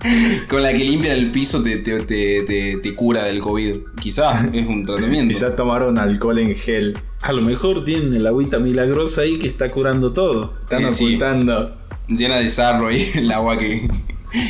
con 0.48 0.62
la 0.62 0.72
que 0.72 0.84
limpian 0.84 1.18
el 1.18 1.30
piso 1.30 1.62
te, 1.62 1.78
te, 1.78 2.00
te, 2.00 2.42
te- 2.44 2.76
te 2.82 2.94
cura 2.94 3.24
del 3.24 3.40
COVID. 3.40 3.74
Quizás 4.00 4.48
es 4.52 4.66
un 4.66 4.84
tratamiento. 4.86 5.28
Quizás 5.34 5.56
tomaron 5.56 5.98
alcohol 5.98 6.38
en 6.38 6.54
gel. 6.54 6.96
A 7.22 7.32
lo 7.32 7.42
mejor 7.42 7.84
tienen 7.84 8.14
el 8.14 8.26
agüita 8.26 8.58
milagrosa 8.58 9.22
ahí 9.22 9.38
que 9.38 9.48
está 9.48 9.68
curando 9.70 10.12
todo. 10.12 10.54
Están 10.62 10.84
Eh, 10.84 10.90
sí. 10.90 11.06
ocultando. 11.06 11.76
Llena 12.08 12.36
de 12.36 12.48
sarro 12.48 12.86
ahí 12.88 13.04
el 13.16 13.30
agua 13.32 13.58
que, 13.58 13.88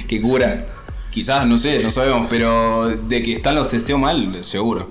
que 0.07 0.21
cura. 0.21 0.67
Quizás, 1.11 1.47
no 1.47 1.57
sé, 1.57 1.83
no 1.83 1.91
sabemos, 1.91 2.27
pero 2.31 2.89
de 2.89 3.23
que 3.23 3.33
están 3.33 3.55
los 3.55 3.69
testeos 3.69 3.99
mal, 3.99 4.45
seguro. 4.45 4.89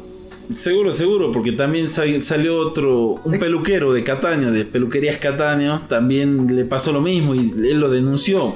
Seguro, 0.55 0.91
seguro, 0.93 1.31
porque 1.31 1.51
también 1.51 1.87
sa- 1.87 2.03
salió 2.19 2.57
otro, 2.57 3.21
un 3.23 3.37
peluquero 3.37 3.93
de 3.93 4.03
Cataño, 4.03 4.51
de 4.51 4.63
Peluquerías 4.65 5.17
Cataño, 5.17 5.83
también 5.89 6.47
le 6.55 6.65
pasó 6.65 6.91
lo 6.91 7.01
mismo 7.01 7.35
y 7.35 7.39
él 7.69 7.79
lo 7.79 7.89
denunció. 7.89 8.55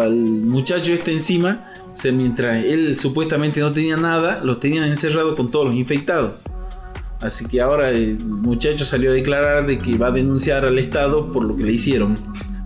Al 0.00 0.14
muchacho 0.14 0.92
este 0.92 1.12
encima, 1.12 1.72
o 1.92 1.96
sea, 1.96 2.12
mientras 2.12 2.64
él 2.64 2.98
supuestamente 2.98 3.60
no 3.60 3.70
tenía 3.70 3.96
nada, 3.96 4.40
los 4.42 4.60
tenían 4.60 4.84
encerrados 4.84 5.36
con 5.36 5.50
todos 5.50 5.66
los 5.66 5.74
infectados. 5.74 6.42
Así 7.20 7.46
que 7.46 7.60
ahora 7.60 7.90
el 7.90 8.18
muchacho 8.24 8.84
salió 8.84 9.10
a 9.10 9.14
declarar 9.14 9.66
de 9.66 9.78
que 9.78 9.96
va 9.96 10.08
a 10.08 10.10
denunciar 10.10 10.64
al 10.66 10.78
Estado 10.78 11.30
por 11.30 11.44
lo 11.44 11.56
que 11.56 11.62
le 11.62 11.72
hicieron. 11.72 12.16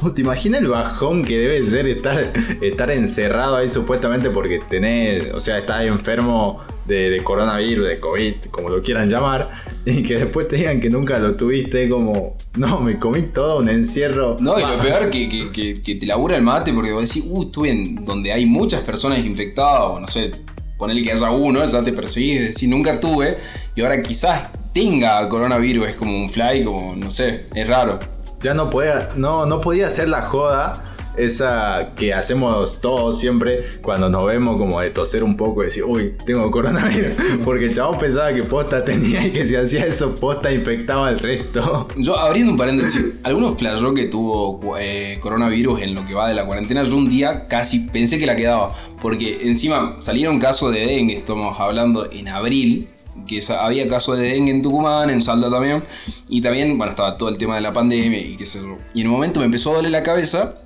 Oh, 0.03 0.13
¿Te 0.13 0.23
imaginas 0.23 0.63
el 0.63 0.69
bajón 0.69 1.25
que 1.25 1.39
debe 1.39 1.65
ser 1.67 1.87
estar, 1.87 2.33
estar 2.61 2.91
encerrado 2.91 3.57
ahí 3.57 3.69
supuestamente 3.69 4.31
porque 4.31 4.61
tenés, 4.69 5.33
o 5.35 5.41
sea, 5.41 5.59
estás 5.59 5.85
enfermo 5.85 6.65
de, 6.87 7.11
de 7.11 7.23
coronavirus, 7.23 7.89
de 7.89 8.01
COVID, 8.01 8.35
como 8.51 8.69
lo 8.69 8.83
quieran 8.83 9.09
llamar, 9.09 9.51
y 9.89 10.03
que 10.03 10.19
después 10.19 10.49
te 10.49 10.57
digan 10.57 10.81
que 10.81 10.91
nunca 10.91 11.17
lo 11.21 11.37
tuviste, 11.37 11.89
como, 11.89 12.37
no, 12.57 12.81
me 12.81 12.99
comí 12.99 13.23
todo 13.23 13.61
un 13.61 13.69
encierro. 13.69 14.37
No, 14.41 14.59
y 14.59 14.63
Ah, 14.65 14.75
lo 14.75 14.83
peor 14.83 15.11
que, 15.11 15.29
que, 15.29 15.53
que, 15.53 15.81
que 15.81 15.95
te 15.95 16.07
labura 16.07 16.37
el 16.37 16.43
mate 16.43 16.73
porque 16.73 16.91
vos 16.91 17.09
decís, 17.09 17.25
uh, 17.29 17.43
estuve 17.45 17.71
en 17.71 18.05
donde 18.05 18.33
hay 18.33 18.47
muchas 18.47 18.81
personas 18.81 19.25
infectadas, 19.25 19.87
o 19.87 20.01
no 20.01 20.09
sé, 20.09 20.33
ponerle 20.77 21.05
que 21.05 21.13
haya 21.13 21.31
uno, 21.31 21.65
ya 21.65 21.81
te 21.83 21.93
perseguís, 21.93 22.41
decís, 22.41 22.69
nunca 22.69 22.99
tuve, 22.99 23.39
y 23.77 23.83
ahora 23.83 24.03
quizás 24.03 24.49
tenga 24.75 25.29
coronavirus, 25.29 25.87
es 25.87 25.95
como 25.95 26.21
un 26.21 26.29
fly, 26.29 26.65
como, 26.65 26.97
no 26.97 27.09
sé, 27.09 27.47
es 27.55 27.69
raro. 27.69 28.01
Ya 28.43 28.55
no 28.55 28.69
podía, 28.69 29.11
no, 29.15 29.47
no 29.47 29.61
podía 29.61 29.87
hacer 29.87 30.09
la 30.09 30.23
joda 30.23 30.96
esa 31.17 31.93
que 31.97 32.13
hacemos 32.13 32.81
todos 32.81 33.19
siempre 33.19 33.65
cuando 33.83 34.09
nos 34.09 34.27
vemos 34.27 34.59
como 34.59 34.81
de 34.81 34.91
toser 34.91 35.25
un 35.25 35.37
poco 35.37 35.63
y 35.63 35.67
decir, 35.67 35.85
uy, 35.85 36.15
tengo 36.25 36.51
coronavirus. 36.51 37.15
Porque 37.45 37.67
el 37.67 37.75
chabón 37.75 37.99
pensaba 37.99 38.33
que 38.33 38.43
posta 38.43 38.85
tenía 38.85 39.27
y 39.27 39.31
que 39.31 39.47
si 39.47 39.57
hacía 39.57 39.85
eso, 39.85 40.15
posta 40.15 40.53
infectaba 40.53 41.09
al 41.09 41.19
resto. 41.19 41.89
Yo, 41.97 42.19
abriendo 42.19 42.53
un 42.53 42.59
paréntesis, 42.59 43.03
algunos 43.23 43.57
flashó 43.57 43.95
que 43.95 44.07
tuvo 44.07 44.77
eh, 44.79 45.19
coronavirus 45.21 45.83
en 45.83 45.95
lo 45.95 46.07
que 46.07 46.15
va 46.15 46.29
de 46.29 46.35
la 46.35 46.47
cuarentena. 46.47 46.83
Yo 46.83 46.97
un 46.97 47.09
día 47.09 47.47
casi 47.47 47.81
pensé 47.81 48.19
que 48.19 48.27
la 48.27 48.37
quedaba. 48.37 48.75
Porque 49.01 49.39
encima 49.43 49.97
salieron 50.01 50.39
casos 50.39 50.73
de 50.73 50.87
dengue, 50.87 51.15
estamos 51.15 51.59
hablando 51.59 52.11
en 52.11 52.29
abril. 52.29 52.89
Que 53.27 53.41
había 53.59 53.89
casos 53.89 54.19
de 54.19 54.29
dengue 54.29 54.53
en 54.53 54.61
Tucumán, 54.61 55.09
en 55.09 55.23
Salta 55.23 55.51
también. 55.51 55.83
Y 56.29 56.43
también, 56.43 56.77
bueno, 56.77 56.91
estaba 56.91 57.17
todo 57.17 57.31
el 57.31 57.39
tema 57.39 57.55
de 57.55 57.63
la 57.63 57.73
pandemia 57.73 58.21
y 58.21 58.37
qué 58.37 58.45
sé 58.45 58.61
yo. 58.61 58.77
Y 58.93 59.01
en 59.01 59.09
un 59.09 59.15
momento 59.15 59.41
me 59.41 59.47
empezó 59.47 59.73
a 59.73 59.77
doler 59.77 59.91
la 59.91 60.03
cabeza 60.03 60.59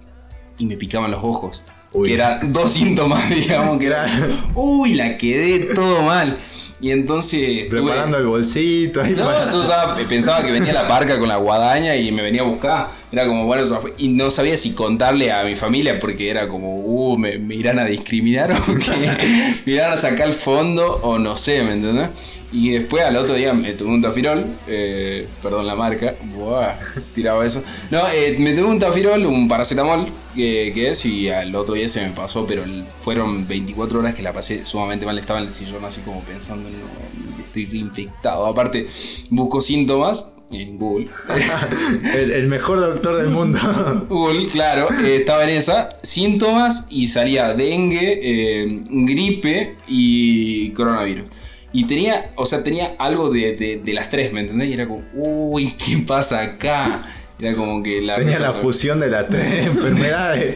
y 0.61 0.67
me 0.67 0.77
picaban 0.77 1.11
los 1.11 1.25
ojos. 1.25 1.65
Uy. 1.93 2.09
Que 2.09 2.15
eran 2.15 2.53
dos 2.53 2.71
síntomas, 2.71 3.29
digamos, 3.35 3.79
que 3.79 3.87
era. 3.87 4.07
Uy, 4.55 4.95
la 4.95 5.19
quedé 5.19 5.75
todo 5.75 6.03
mal. 6.03 6.37
Y 6.81 6.93
entonces. 6.93 7.41
estuve- 7.67 7.83
Preparando 7.83 8.19
el 8.19 8.27
bolsito. 8.27 9.01
Ahí 9.03 9.15
no, 9.17 9.25
para- 9.25 9.51
yo 9.53 9.63
ya 9.67 9.97
pensaba 10.09 10.43
que 10.45 10.53
venía 10.53 10.73
la 10.73 10.87
parca 10.87 11.19
con 11.19 11.29
la 11.29 11.37
guadaña 11.37 11.97
y 11.97 12.13
me 12.13 12.23
venía 12.23 12.43
a 12.43 12.45
buscar. 12.45 12.89
Era 13.13 13.27
como, 13.27 13.45
bueno, 13.45 13.65
y 13.99 14.09
no 14.09 14.31
sabía 14.31 14.57
si 14.57 14.73
contarle 14.73 15.33
a 15.33 15.43
mi 15.43 15.57
familia 15.57 15.99
porque 15.99 16.31
era 16.31 16.49
como, 16.49 16.79
uh, 16.79 17.19
me, 17.19 17.39
irán 17.55 17.81
a 17.81 17.85
discriminar 17.85 18.53
o 18.69 18.75
qué, 18.75 19.61
me 19.67 19.73
irán 19.73 19.93
a 19.93 19.97
sacar 19.97 20.29
el 20.29 20.33
fondo 20.33 21.01
o 21.03 21.19
no 21.19 21.37
sé, 21.37 21.65
¿me 21.65 21.73
entendés? 21.73 22.09
Y 22.53 22.71
después 22.71 23.05
al 23.05 23.17
otro 23.17 23.35
día 23.35 23.53
me 23.53 23.73
tomé 23.73 23.95
un 23.95 24.03
tafirol, 24.03 24.45
eh, 24.69 25.27
perdón 25.43 25.67
la 25.67 25.75
marca, 25.75 26.15
buah, 26.35 26.79
tiraba 27.15 27.45
eso. 27.45 27.63
No, 27.91 28.01
eh, 28.13 28.37
me 28.39 28.53
tomé 28.53 28.69
un 28.69 28.79
tafirol, 28.79 29.27
un 29.27 29.49
paracetamol, 29.49 30.07
que, 30.35 30.71
que 30.73 30.91
es, 30.91 31.05
y 31.05 31.29
al 31.31 31.55
otro 31.55 31.75
día 31.75 31.89
se 31.89 32.03
me 32.03 32.11
pasó, 32.11 32.47
pero 32.47 32.65
fueron 33.01 33.47
24 33.47 34.01
horas 34.01 34.15
que 34.15 34.23
la 34.23 34.33
pasé 34.33 34.65
sumamente 34.65 35.05
mal, 35.05 35.19
estaba 35.19 35.41
en 35.41 35.47
el 35.47 35.53
sillón 35.53 35.85
así 35.85 36.03
como 36.03 36.21
pensando, 36.23 36.69
no, 36.71 37.41
estoy 37.43 37.67
reinfectado. 37.67 38.47
Aparte, 38.47 38.87
busco 39.31 39.61
síntomas 39.61 40.29
en 40.51 40.79
Google. 40.79 41.07
el, 42.17 42.31
el 42.33 42.49
mejor 42.49 42.81
doctor 42.81 43.17
del 43.17 43.29
mundo. 43.31 43.59
Google, 44.09 44.47
claro, 44.49 44.89
eh, 45.05 45.17
estaba 45.17 45.45
en 45.45 45.51
esa, 45.51 45.89
síntomas 46.03 46.87
y 46.91 47.07
salía 47.07 47.55
dengue, 47.55 48.19
eh, 48.23 48.81
gripe 48.89 49.77
y 49.89 50.71
coronavirus. 50.71 51.27
Y 51.73 51.85
tenía, 51.87 52.31
o 52.37 52.47
sea, 52.47 52.65
tenía 52.65 52.97
algo 52.99 53.31
de, 53.31 53.55
de- 53.57 53.81
de 53.85 53.93
las 53.95 54.11
tres, 54.11 54.33
¿me 54.33 54.41
entendés? 54.41 54.69
Y 54.71 54.73
era 54.73 54.89
como, 54.89 55.03
uy, 55.15 55.73
¿qué 55.73 55.99
pasa 55.99 56.41
acá? 56.43 57.07
Era 57.41 57.55
como 57.55 57.83
que 57.83 58.03
la... 58.03 58.17
Tenía 58.17 58.41
la 58.41 58.53
fusión 58.53 58.99
de 59.01 59.09
las 59.09 59.29
tres 59.29 59.67
enfermedades. 59.69 60.55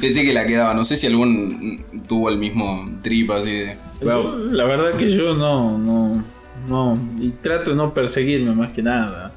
Pensé 0.00 0.24
que 0.24 0.32
la 0.32 0.46
quedaba, 0.46 0.72
no 0.74 0.84
sé 0.84 0.96
si 0.96 1.06
algún 1.06 1.84
tuvo 2.08 2.28
el 2.30 2.38
mismo 2.38 2.90
trip 3.02 3.30
así 3.30 3.50
de... 3.52 3.76
Bueno, 4.02 4.36
La 4.50 4.64
verdad 4.64 4.94
que 4.98 5.08
yo 5.10 5.34
no, 5.36 5.78
no, 5.78 6.24
no, 6.66 6.98
y 7.20 7.30
trato 7.30 7.70
de 7.70 7.76
no 7.76 7.92
perseguirme 7.94 8.54
más 8.54 8.72
que 8.72 8.82
nada. 8.82 9.32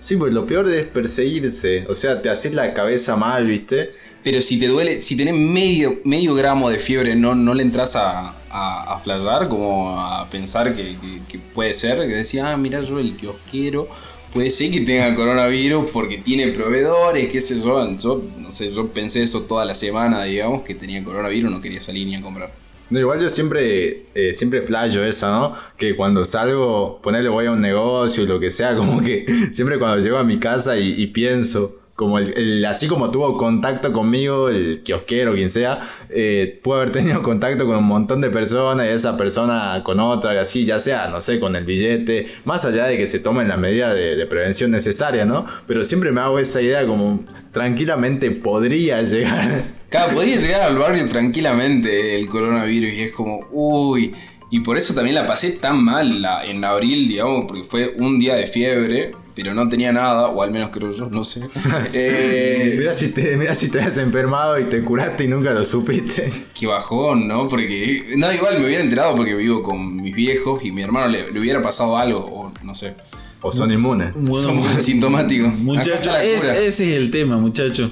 sí, 0.00 0.16
pues 0.16 0.32
lo 0.34 0.46
peor 0.46 0.68
es 0.70 0.86
perseguirse. 0.86 1.86
O 1.88 1.94
sea, 1.94 2.20
te 2.22 2.28
haces 2.30 2.52
la 2.54 2.74
cabeza 2.74 3.16
mal, 3.16 3.46
¿viste? 3.46 3.90
Pero 4.22 4.40
si 4.40 4.58
te 4.58 4.68
duele, 4.68 5.00
si 5.00 5.16
tenés 5.16 5.34
medio, 5.34 6.00
medio 6.04 6.34
gramo 6.34 6.70
de 6.70 6.78
fiebre, 6.78 7.14
no, 7.14 7.34
no 7.34 7.52
le 7.54 7.62
entras 7.62 7.94
a, 7.96 8.34
a, 8.50 8.94
a 8.94 8.98
flashear, 9.00 9.48
como 9.48 10.00
a 10.00 10.28
pensar 10.30 10.74
que, 10.74 10.96
que- 10.96 11.20
que 11.28 11.38
puede 11.38 11.74
ser, 11.74 11.98
que 12.08 12.14
decía, 12.14 12.52
ah, 12.52 12.56
mira 12.56 12.80
yo 12.80 12.98
el 12.98 13.16
kiosquero, 13.16 13.88
puede 14.32 14.48
ser 14.50 14.70
que 14.70 14.80
tenga 14.80 15.14
coronavirus 15.14 15.90
porque 15.92 16.18
tiene 16.18 16.48
proveedores, 16.52 17.30
qué 17.30 17.40
sé 17.42 17.56
yo, 17.60 17.96
yo, 17.96 18.22
no 18.38 18.50
sé, 18.50 18.72
yo 18.72 18.88
pensé 18.88 19.22
eso 19.22 19.42
toda 19.42 19.64
la 19.66 19.74
semana, 19.74 20.24
digamos, 20.24 20.62
que 20.62 20.74
tenía 20.74 21.04
coronavirus, 21.04 21.50
no 21.50 21.60
quería 21.60 21.80
salir 21.80 22.06
ni 22.06 22.14
a 22.16 22.22
comprar. 22.22 22.50
No, 22.94 23.00
igual 23.00 23.20
yo 23.20 23.28
siempre, 23.28 24.06
eh, 24.14 24.32
siempre 24.32 24.62
flasho 24.62 25.02
esa, 25.02 25.28
¿no? 25.28 25.52
Que 25.76 25.96
cuando 25.96 26.24
salgo, 26.24 27.00
ponerle 27.02 27.28
voy 27.28 27.46
a 27.46 27.50
un 27.50 27.60
negocio 27.60 28.22
y 28.22 28.26
lo 28.28 28.38
que 28.38 28.52
sea, 28.52 28.76
como 28.76 29.02
que 29.02 29.26
siempre 29.50 29.80
cuando 29.80 29.98
llego 29.98 30.16
a 30.16 30.22
mi 30.22 30.38
casa 30.38 30.78
y, 30.78 31.04
pienso, 31.08 31.80
como 31.96 32.20
el, 32.20 32.64
así 32.64 32.86
como 32.86 33.10
tuvo 33.10 33.36
contacto 33.36 33.92
conmigo, 33.92 34.48
el 34.48 34.82
kiosquero, 34.84 35.34
quien 35.34 35.50
sea, 35.50 35.80
eh, 36.08 36.60
pudo 36.62 36.76
haber 36.76 36.92
tenido 36.92 37.20
contacto 37.24 37.66
con 37.66 37.78
un 37.78 37.84
montón 37.84 38.20
de 38.20 38.30
personas 38.30 38.86
y 38.86 38.90
esa 38.90 39.16
persona 39.16 39.82
con 39.82 39.98
otra 39.98 40.40
así, 40.40 40.64
ya 40.64 40.78
sea, 40.78 41.08
no 41.08 41.20
sé, 41.20 41.40
con 41.40 41.56
el 41.56 41.64
billete, 41.64 42.28
más 42.44 42.64
allá 42.64 42.84
de 42.84 42.96
que 42.96 43.08
se 43.08 43.18
tomen 43.18 43.48
las 43.48 43.58
medidas 43.58 43.92
de, 43.96 44.14
de 44.14 44.26
prevención 44.26 44.70
necesarias, 44.70 45.26
¿no? 45.26 45.46
Pero 45.66 45.82
siempre 45.82 46.12
me 46.12 46.20
hago 46.20 46.38
esa 46.38 46.62
idea 46.62 46.86
como 46.86 47.24
tranquilamente 47.50 48.30
podría 48.30 49.02
llegar. 49.02 49.82
Claro, 49.94 50.14
podría 50.14 50.36
llegar 50.36 50.62
al 50.62 50.76
barrio 50.76 51.06
tranquilamente 51.06 52.16
el 52.16 52.28
coronavirus 52.28 52.92
y 52.94 53.02
es 53.02 53.12
como, 53.12 53.46
uy. 53.52 54.12
Y 54.50 54.60
por 54.60 54.76
eso 54.76 54.94
también 54.94 55.14
la 55.16 55.26
pasé 55.26 55.52
tan 55.52 55.82
mal 55.82 56.20
la- 56.22 56.44
en 56.44 56.64
abril, 56.64 57.08
digamos, 57.08 57.44
porque 57.48 57.64
fue 57.64 57.94
un 57.98 58.18
día 58.20 58.34
de 58.36 58.46
fiebre, 58.46 59.10
pero 59.34 59.52
no 59.52 59.68
tenía 59.68 59.90
nada, 59.92 60.28
o 60.28 60.42
al 60.42 60.50
menos 60.52 60.70
creo 60.70 60.92
yo, 60.92 61.08
no 61.10 61.24
sé. 61.24 61.40
Eh, 61.92 62.74
mira, 62.78 62.92
si 62.92 63.08
te, 63.12 63.36
mira 63.36 63.54
si 63.54 63.68
te 63.70 63.80
has 63.80 63.98
enfermado 63.98 64.58
y 64.60 64.64
te 64.64 64.82
curaste 64.82 65.24
y 65.24 65.28
nunca 65.28 65.50
lo 65.52 65.64
supiste. 65.64 66.32
qué 66.58 66.66
bajón, 66.66 67.26
¿no? 67.26 67.48
Porque, 67.48 68.14
no, 68.16 68.32
igual 68.32 68.58
me 68.58 68.66
hubiera 68.66 68.82
enterado 68.82 69.14
porque 69.14 69.34
vivo 69.34 69.62
con 69.62 69.96
mis 69.96 70.14
viejos 70.14 70.64
y 70.64 70.70
mi 70.70 70.82
hermano 70.82 71.08
le, 71.08 71.32
le 71.32 71.40
hubiera 71.40 71.60
pasado 71.62 71.96
algo, 71.96 72.18
o 72.20 72.52
no 72.62 72.74
sé. 72.74 72.94
O 73.42 73.50
son 73.52 73.70
inmunes. 73.72 74.12
Bueno, 74.14 74.40
Somos 74.48 74.68
asintomáticos. 74.76 75.52
Muchachos, 75.54 76.16
es- 76.22 76.44
ese 76.44 76.66
es 76.92 76.96
el 76.98 77.10
tema, 77.10 77.36
muchachos. 77.38 77.90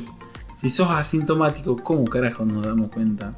Si 0.62 0.71
sos 0.71 0.90
asintomático, 0.92 1.75
¿cómo 1.75 2.04
carajo 2.04 2.45
nos 2.45 2.64
damos 2.64 2.88
cuenta? 2.92 3.35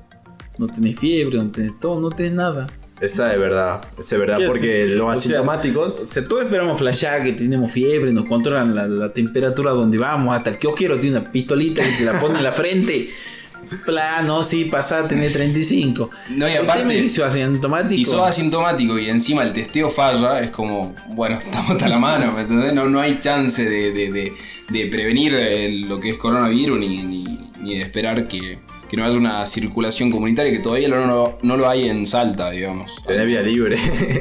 No 0.58 0.66
tenés 0.66 0.98
fiebre, 0.98 1.38
no 1.38 1.50
tenés 1.50 1.80
todo, 1.80 1.98
no 1.98 2.10
tenés 2.10 2.32
nada. 2.32 2.66
Esa 3.00 3.32
es 3.32 3.40
verdad, 3.40 3.82
esa 3.98 4.16
es 4.16 4.20
verdad, 4.20 4.38
¿Qué 4.40 4.46
porque 4.46 4.86
los 4.88 5.10
asintomáticos... 5.10 6.02
O 6.02 6.06
sea, 6.06 6.28
todos 6.28 6.44
esperamos 6.44 6.78
flashear 6.78 7.24
que 7.24 7.32
tenemos 7.32 7.72
fiebre, 7.72 8.12
nos 8.12 8.28
controlan 8.28 8.74
la, 8.74 8.86
la 8.86 9.10
temperatura 9.10 9.70
donde 9.70 9.96
vamos, 9.96 10.36
hasta 10.36 10.50
el 10.50 10.58
kiosquero 10.58 11.00
tiene 11.00 11.16
una 11.16 11.32
pistolita 11.32 11.82
que 11.82 11.92
te 11.96 12.04
la 12.04 12.20
pone 12.20 12.36
en 12.36 12.44
la 12.44 12.52
frente. 12.52 13.10
Plano, 13.84 14.42
sí, 14.44 14.66
pasá, 14.66 15.06
tenés 15.08 15.32
35. 15.32 16.10
No, 16.30 16.48
y 16.48 16.52
aparte, 16.54 17.06
asintomático. 17.24 17.88
Si 17.88 18.04
sos 18.04 18.26
asintomático 18.26 18.98
y 18.98 19.08
encima 19.08 19.42
el 19.42 19.52
testeo 19.52 19.90
falla, 19.90 20.40
es 20.40 20.50
como, 20.50 20.94
bueno, 21.08 21.38
estamos 21.44 21.70
hasta 21.72 21.88
la 21.88 21.98
mano, 21.98 22.32
¿me 22.32 22.42
entendés? 22.42 22.72
No, 22.74 22.86
no 22.88 23.00
hay 23.00 23.18
chance 23.20 23.64
de, 23.68 23.92
de- 23.92 24.10
de- 24.12 24.32
de 24.70 24.86
prevenir 24.86 25.34
el- 25.34 25.82
lo 25.82 26.00
que 26.00 26.10
es 26.10 26.16
coronavirus 26.16 26.78
ni, 26.80 27.02
ni- 27.02 27.50
ni 27.60 27.74
de 27.76 27.82
esperar 27.82 28.26
que, 28.28 28.58
que 28.88 28.96
no 28.96 29.04
haya 29.04 29.16
una 29.18 29.44
circulación 29.46 30.10
comunitaria, 30.10 30.52
que 30.52 30.58
todavía 30.60 30.88
no, 30.88 31.06
no- 31.06 31.38
no 31.42 31.56
lo 31.56 31.68
hay 31.68 31.88
en 31.88 32.06
Salta, 32.06 32.50
digamos. 32.50 33.02
Tenés 33.06 33.26
vía 33.26 33.42
libre. 33.42 33.76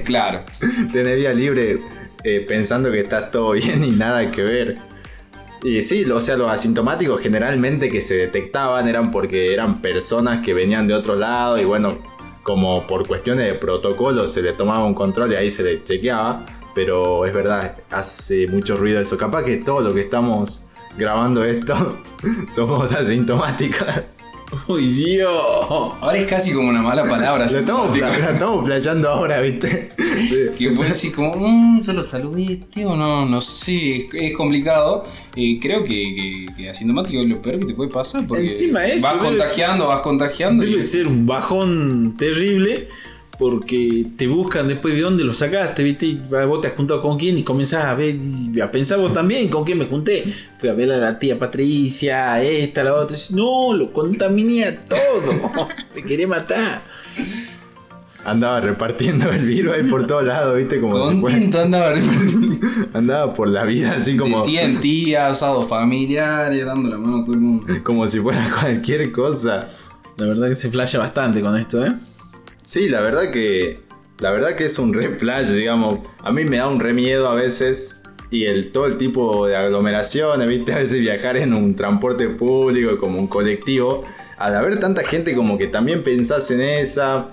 Claro. 0.06 0.44
Tenés 0.92 1.18
vía 1.18 1.34
libre 1.34 1.80
eh, 2.26 2.46
pensando 2.48 2.92
que 2.92 3.00
está 3.02 3.32
todo 3.32 3.52
bien 3.52 3.84
y 3.84 3.92
nada 3.92 4.32
que 4.32 4.42
ver. 4.42 4.78
Y 5.64 5.82
sí, 5.82 6.04
o 6.12 6.20
sea, 6.20 6.36
los 6.36 6.52
asintomáticos 6.52 7.22
generalmente 7.22 7.90
que 7.90 8.02
se 8.02 8.16
detectaban 8.16 8.88
eran 8.88 9.12
porque 9.12 9.54
eran 9.54 9.82
personas 9.82 10.44
que 10.46 10.54
venían 10.54 10.88
de 10.88 10.94
otro 10.94 11.16
lado 11.16 11.58
y 11.58 11.64
bueno, 11.64 11.98
como 12.44 12.86
por 12.86 13.08
cuestiones 13.08 13.48
de 13.48 13.54
protocolo 13.54 14.28
se 14.28 14.42
le 14.42 14.52
tomaba 14.52 14.86
un 14.86 14.94
control 14.94 15.32
y 15.32 15.36
ahí 15.36 15.50
se 15.50 15.64
le 15.64 15.84
chequeaba. 15.84 16.46
Pero 16.76 17.26
es 17.26 17.34
verdad, 17.34 17.78
hace 17.92 18.48
mucho 18.48 18.76
ruido 18.76 19.00
eso. 19.00 19.18
Capaz 19.18 19.44
que 19.44 19.58
todo 19.58 19.82
lo 19.82 19.94
que 19.94 20.02
estamos 20.02 20.68
grabando 20.98 21.44
esto 21.46 22.00
somos 22.52 22.94
asintomáticos. 22.94 23.88
¡Uy, 24.68 24.94
Dios! 24.94 25.32
Ahora 26.02 26.18
es 26.18 26.26
casi 26.28 26.54
como 26.54 26.70
una 26.70 26.82
mala 26.82 27.04
palabra. 27.04 27.46
Lo 27.50 27.60
estamos, 27.60 27.98
estamos 27.98 28.66
playando 28.66 29.10
ahora, 29.10 29.42
¿viste? 29.42 29.92
Que 30.58 30.72
puede 30.72 30.90
decir 30.90 31.14
como, 31.14 31.36
"Mm, 31.36 31.82
yo 31.82 31.94
lo 31.94 32.04
saludé, 32.04 32.58
tío, 32.72 32.96
no, 32.96 33.26
no 33.26 33.42
sé, 33.42 33.96
es, 33.98 34.06
es 34.14 34.34
complicado. 34.38 35.04
Eh, 35.36 35.60
creo 35.62 35.84
que, 35.84 35.90
que, 35.90 36.46
que 36.56 36.70
asintomático 36.70 37.22
es 37.22 37.28
lo 37.28 37.42
peor 37.42 37.60
que 37.60 37.68
te 37.68 37.74
puede 37.74 37.90
pasar. 37.90 38.28
Porque 38.28 38.44
Encima 38.44 38.86
eso, 38.86 39.08
vas 39.08 39.16
contagiando, 39.16 39.88
vas 39.88 40.02
contagiando. 40.02 40.64
Debe 40.64 40.80
y- 40.80 40.84
ser 40.84 41.08
un 41.08 41.26
bajón 41.26 42.16
terrible 42.18 42.90
porque 43.44 44.06
te 44.16 44.26
buscan 44.26 44.70
después 44.70 44.94
de 44.94 45.02
dónde 45.02 45.26
lo 45.26 45.34
sacaste, 45.34 45.84
¿viste? 45.84 46.06
Y 46.06 46.22
vos 46.48 46.62
te 46.62 46.70
has 46.70 46.76
juntado 46.76 47.02
con 47.02 47.20
quién 47.20 47.38
y 47.38 47.44
comenzás 47.44 47.84
a 47.84 47.94
ver 47.94 48.16
y 48.16 48.62
a 48.62 48.72
pensar 48.72 49.00
vos 49.00 49.14
también 49.14 49.50
con 49.50 49.66
quién 49.66 49.80
me 49.80 49.86
junté. 49.86 50.24
Fui 50.58 50.70
a 50.70 50.74
ver 50.74 50.90
a 50.94 50.98
la 50.98 51.20
tía 51.20 51.38
Patricia, 51.38 52.36
a 52.36 52.42
esta, 52.42 52.80
a 52.80 52.84
la 52.86 52.94
otra. 52.94 53.18
Y, 53.18 53.36
No, 53.36 53.74
lo 53.74 53.92
contaminé 53.92 54.64
a 54.64 54.86
todo. 54.86 55.68
Te 55.94 56.02
quería 56.04 56.26
matar. 56.26 56.84
Andaba 58.24 58.62
repartiendo 58.62 59.30
el 59.30 59.44
virus 59.44 59.76
ahí 59.76 59.84
por 59.84 60.08
todos 60.08 60.24
lados, 60.24 60.56
¿viste? 60.56 60.80
Como 60.80 61.12
si 61.12 61.20
Contento 61.20 61.60
andaba 61.60 61.96
andaba 62.94 63.34
por 63.34 63.50
la 63.50 63.66
vida 63.66 63.96
así 63.98 64.16
como, 64.16 64.40
de 64.40 64.52
tía 64.52 64.62
en 64.62 64.80
tía, 64.80 65.28
asados 65.28 65.68
familiares, 65.68 66.66
dando 66.66 66.88
la 66.88 66.98
mano 66.98 67.18
a 67.18 67.26
todo 67.26 67.34
el 67.34 67.42
mundo. 67.42 67.74
como 67.84 68.08
si 68.08 68.22
fuera 68.22 68.50
cualquier 68.58 69.12
cosa. 69.12 69.68
La 70.16 70.28
verdad 70.28 70.48
que 70.48 70.56
se 70.56 70.72
flasha 70.72 71.00
bastante 71.00 71.42
con 71.42 71.58
esto, 71.58 71.86
¿eh? 71.86 71.92
Sí, 72.66 72.90
la 72.90 73.02
verdad 73.02 73.32
que. 73.32 73.82
La 74.20 74.32
verdad 74.32 74.56
que 74.56 74.66
es 74.66 74.80
un 74.80 74.94
re 74.94 75.16
flash, 75.18 75.50
digamos. 75.50 76.00
A 76.24 76.32
mí 76.32 76.46
me 76.46 76.58
da 76.58 76.68
un 76.68 76.80
re 76.80 76.94
miedo 76.94 77.28
a 77.28 77.36
veces. 77.36 78.02
Y 78.32 78.46
el, 78.46 78.72
todo 78.72 78.86
el 78.86 78.98
tipo 78.98 79.48
de 79.48 79.56
aglomeraciones, 79.56 80.48
¿viste? 80.48 80.74
A 80.74 80.78
veces 80.78 81.00
viajar 81.00 81.38
en 81.38 81.54
un 81.54 81.76
transporte 81.76 82.30
público, 82.30 82.98
como 82.98 83.20
un 83.20 83.28
colectivo. 83.28 84.04
Al 84.38 84.56
haber 84.56 84.80
tanta 84.80 85.04
gente, 85.04 85.36
como 85.36 85.58
que 85.58 85.68
también 85.68 86.04
pensás 86.04 86.50
en 86.52 86.62
esa. 86.62 87.30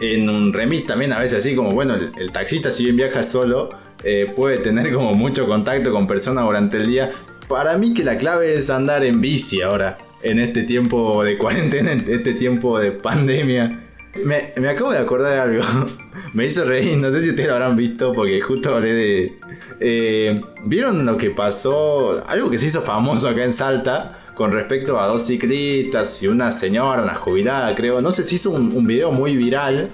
En 0.00 0.28
un 0.28 0.52
remis 0.52 0.86
también, 0.86 1.12
a 1.12 1.18
veces 1.18 1.38
así 1.38 1.54
como, 1.54 1.70
bueno, 1.72 1.94
el, 1.94 2.32
taxista, 2.32 2.70
si 2.70 2.84
bien 2.84 2.96
viaja 2.96 3.22
solo, 3.22 3.68
eh, 4.02 4.32
puede 4.34 4.58
tener 4.58 4.92
como 4.92 5.14
mucho 5.14 5.46
contacto 5.46 5.92
con 5.92 6.06
personas 6.08 6.44
durante 6.44 6.78
el 6.78 6.86
día. 6.86 7.12
Para 7.46 7.76
mí, 7.78 7.94
que 7.94 8.02
la 8.02 8.16
clave 8.16 8.54
es 8.54 8.70
andar 8.70 9.04
en 9.04 9.20
bici 9.20 9.60
ahora. 9.60 9.98
En 10.22 10.38
este 10.38 10.62
tiempo 10.62 11.22
de 11.22 11.36
cuarentena, 11.36 11.92
en 11.92 12.04
este 12.08 12.32
tiempo 12.34 12.78
de 12.78 12.92
pandemia. 12.92 13.81
Me, 14.24 14.52
me 14.56 14.68
acabo 14.68 14.92
de 14.92 14.98
acordar 14.98 15.32
de 15.32 15.40
algo. 15.40 15.64
me 16.34 16.46
hizo 16.46 16.64
reír, 16.64 16.98
no 16.98 17.10
sé 17.10 17.22
si 17.22 17.30
ustedes 17.30 17.48
lo 17.48 17.54
habrán 17.54 17.76
visto 17.76 18.12
porque 18.12 18.40
justo 18.40 18.74
hablé 18.74 18.92
de... 18.92 19.38
eh, 19.80 20.40
¿Vieron 20.64 21.04
lo 21.06 21.16
que 21.16 21.30
pasó? 21.30 22.22
Algo 22.26 22.50
que 22.50 22.58
se 22.58 22.66
hizo 22.66 22.82
famoso 22.82 23.28
acá 23.28 23.42
en 23.44 23.52
Salta 23.52 24.18
con 24.34 24.52
respecto 24.52 24.98
a 24.98 25.06
dos 25.06 25.26
ciclistas 25.26 26.22
y 26.22 26.28
una 26.28 26.52
señora, 26.52 27.02
una 27.02 27.14
jubilada 27.14 27.74
creo. 27.74 28.00
No 28.00 28.12
sé 28.12 28.22
si 28.22 28.36
hizo 28.36 28.50
un, 28.50 28.74
un 28.74 28.86
video 28.86 29.10
muy 29.12 29.36
viral 29.36 29.90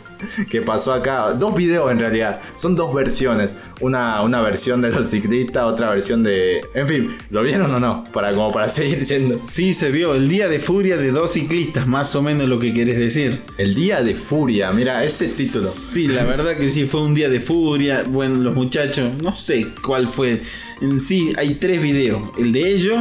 que 0.50 0.62
pasó 0.62 0.92
acá. 0.92 1.32
Dos 1.32 1.54
videos 1.54 1.90
en 1.90 1.98
realidad. 1.98 2.40
Son 2.56 2.74
dos 2.74 2.94
versiones. 2.94 3.54
Una, 3.80 4.22
una 4.22 4.42
versión 4.42 4.80
de 4.80 4.90
los 4.90 5.08
ciclistas, 5.08 5.62
otra 5.64 5.90
versión 5.90 6.24
de... 6.24 6.60
En 6.74 6.88
fin, 6.88 7.16
¿lo 7.30 7.42
vieron 7.42 7.72
o 7.72 7.78
no? 7.78 8.04
Para, 8.12 8.32
como 8.32 8.52
para 8.52 8.68
seguir 8.68 9.04
yendo. 9.04 9.38
Sí, 9.38 9.72
se 9.72 9.92
vio 9.92 10.14
el 10.14 10.28
día 10.28 10.48
de 10.48 10.58
furia 10.58 10.96
de 10.96 11.12
dos 11.12 11.32
ciclistas, 11.32 11.86
más 11.86 12.14
o 12.16 12.22
menos 12.22 12.48
lo 12.48 12.58
que 12.58 12.74
querés 12.74 12.98
decir. 12.98 13.40
El 13.56 13.76
día 13.76 14.02
de 14.02 14.16
furia, 14.16 14.72
mira, 14.72 15.04
ese 15.04 15.26
título. 15.28 15.68
Sí, 15.68 16.08
la 16.08 16.24
verdad 16.24 16.56
que 16.56 16.68
sí, 16.68 16.86
fue 16.86 17.02
un 17.02 17.14
día 17.14 17.28
de 17.28 17.40
furia. 17.40 18.02
Bueno, 18.08 18.36
los 18.36 18.54
muchachos, 18.54 19.12
no 19.22 19.36
sé 19.36 19.68
cuál 19.80 20.08
fue. 20.08 20.42
En 20.80 20.98
sí, 20.98 21.32
hay 21.36 21.54
tres 21.56 21.80
videos. 21.80 22.22
El 22.36 22.52
de 22.52 22.72
ellos, 22.72 23.00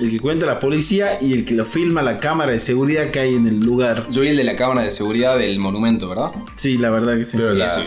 el 0.00 0.10
que 0.10 0.18
cuenta 0.20 0.46
la 0.46 0.58
policía 0.58 1.20
y 1.20 1.34
el 1.34 1.44
que 1.44 1.54
lo 1.54 1.64
filma 1.64 2.00
la 2.02 2.18
cámara 2.18 2.52
de 2.52 2.60
seguridad 2.60 3.10
que 3.10 3.20
hay 3.20 3.34
en 3.34 3.46
el 3.46 3.58
lugar. 3.58 4.06
Yo 4.10 4.22
vi 4.22 4.28
el 4.28 4.36
de 4.36 4.44
la 4.44 4.56
cámara 4.56 4.82
de 4.82 4.90
seguridad 4.90 5.38
del 5.38 5.58
monumento, 5.58 6.08
¿verdad? 6.08 6.30
Sí, 6.56 6.78
la 6.78 6.90
verdad 6.90 7.16
que 7.16 7.24
sí. 7.24 7.36
Pero 7.36 7.52
la- 7.54 7.66
Eso. 7.66 7.80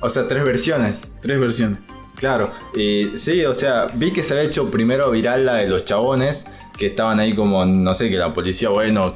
o 0.00 0.08
sea, 0.08 0.26
tres 0.28 0.44
versiones. 0.44 1.10
Tres 1.22 1.38
versiones. 1.38 1.78
Claro, 2.16 2.52
y 2.76 3.16
sí, 3.16 3.44
o 3.46 3.54
sea, 3.54 3.86
vi 3.94 4.10
que 4.10 4.22
se 4.22 4.34
había 4.34 4.44
hecho 4.46 4.70
primero 4.70 5.10
viral 5.10 5.46
la 5.46 5.54
de 5.54 5.68
los 5.68 5.84
chabones, 5.86 6.46
que 6.76 6.86
estaban 6.86 7.18
ahí 7.20 7.34
como, 7.34 7.64
no 7.64 7.94
sé, 7.94 8.10
que 8.10 8.16
la 8.18 8.34
policía, 8.34 8.68
bueno, 8.68 9.14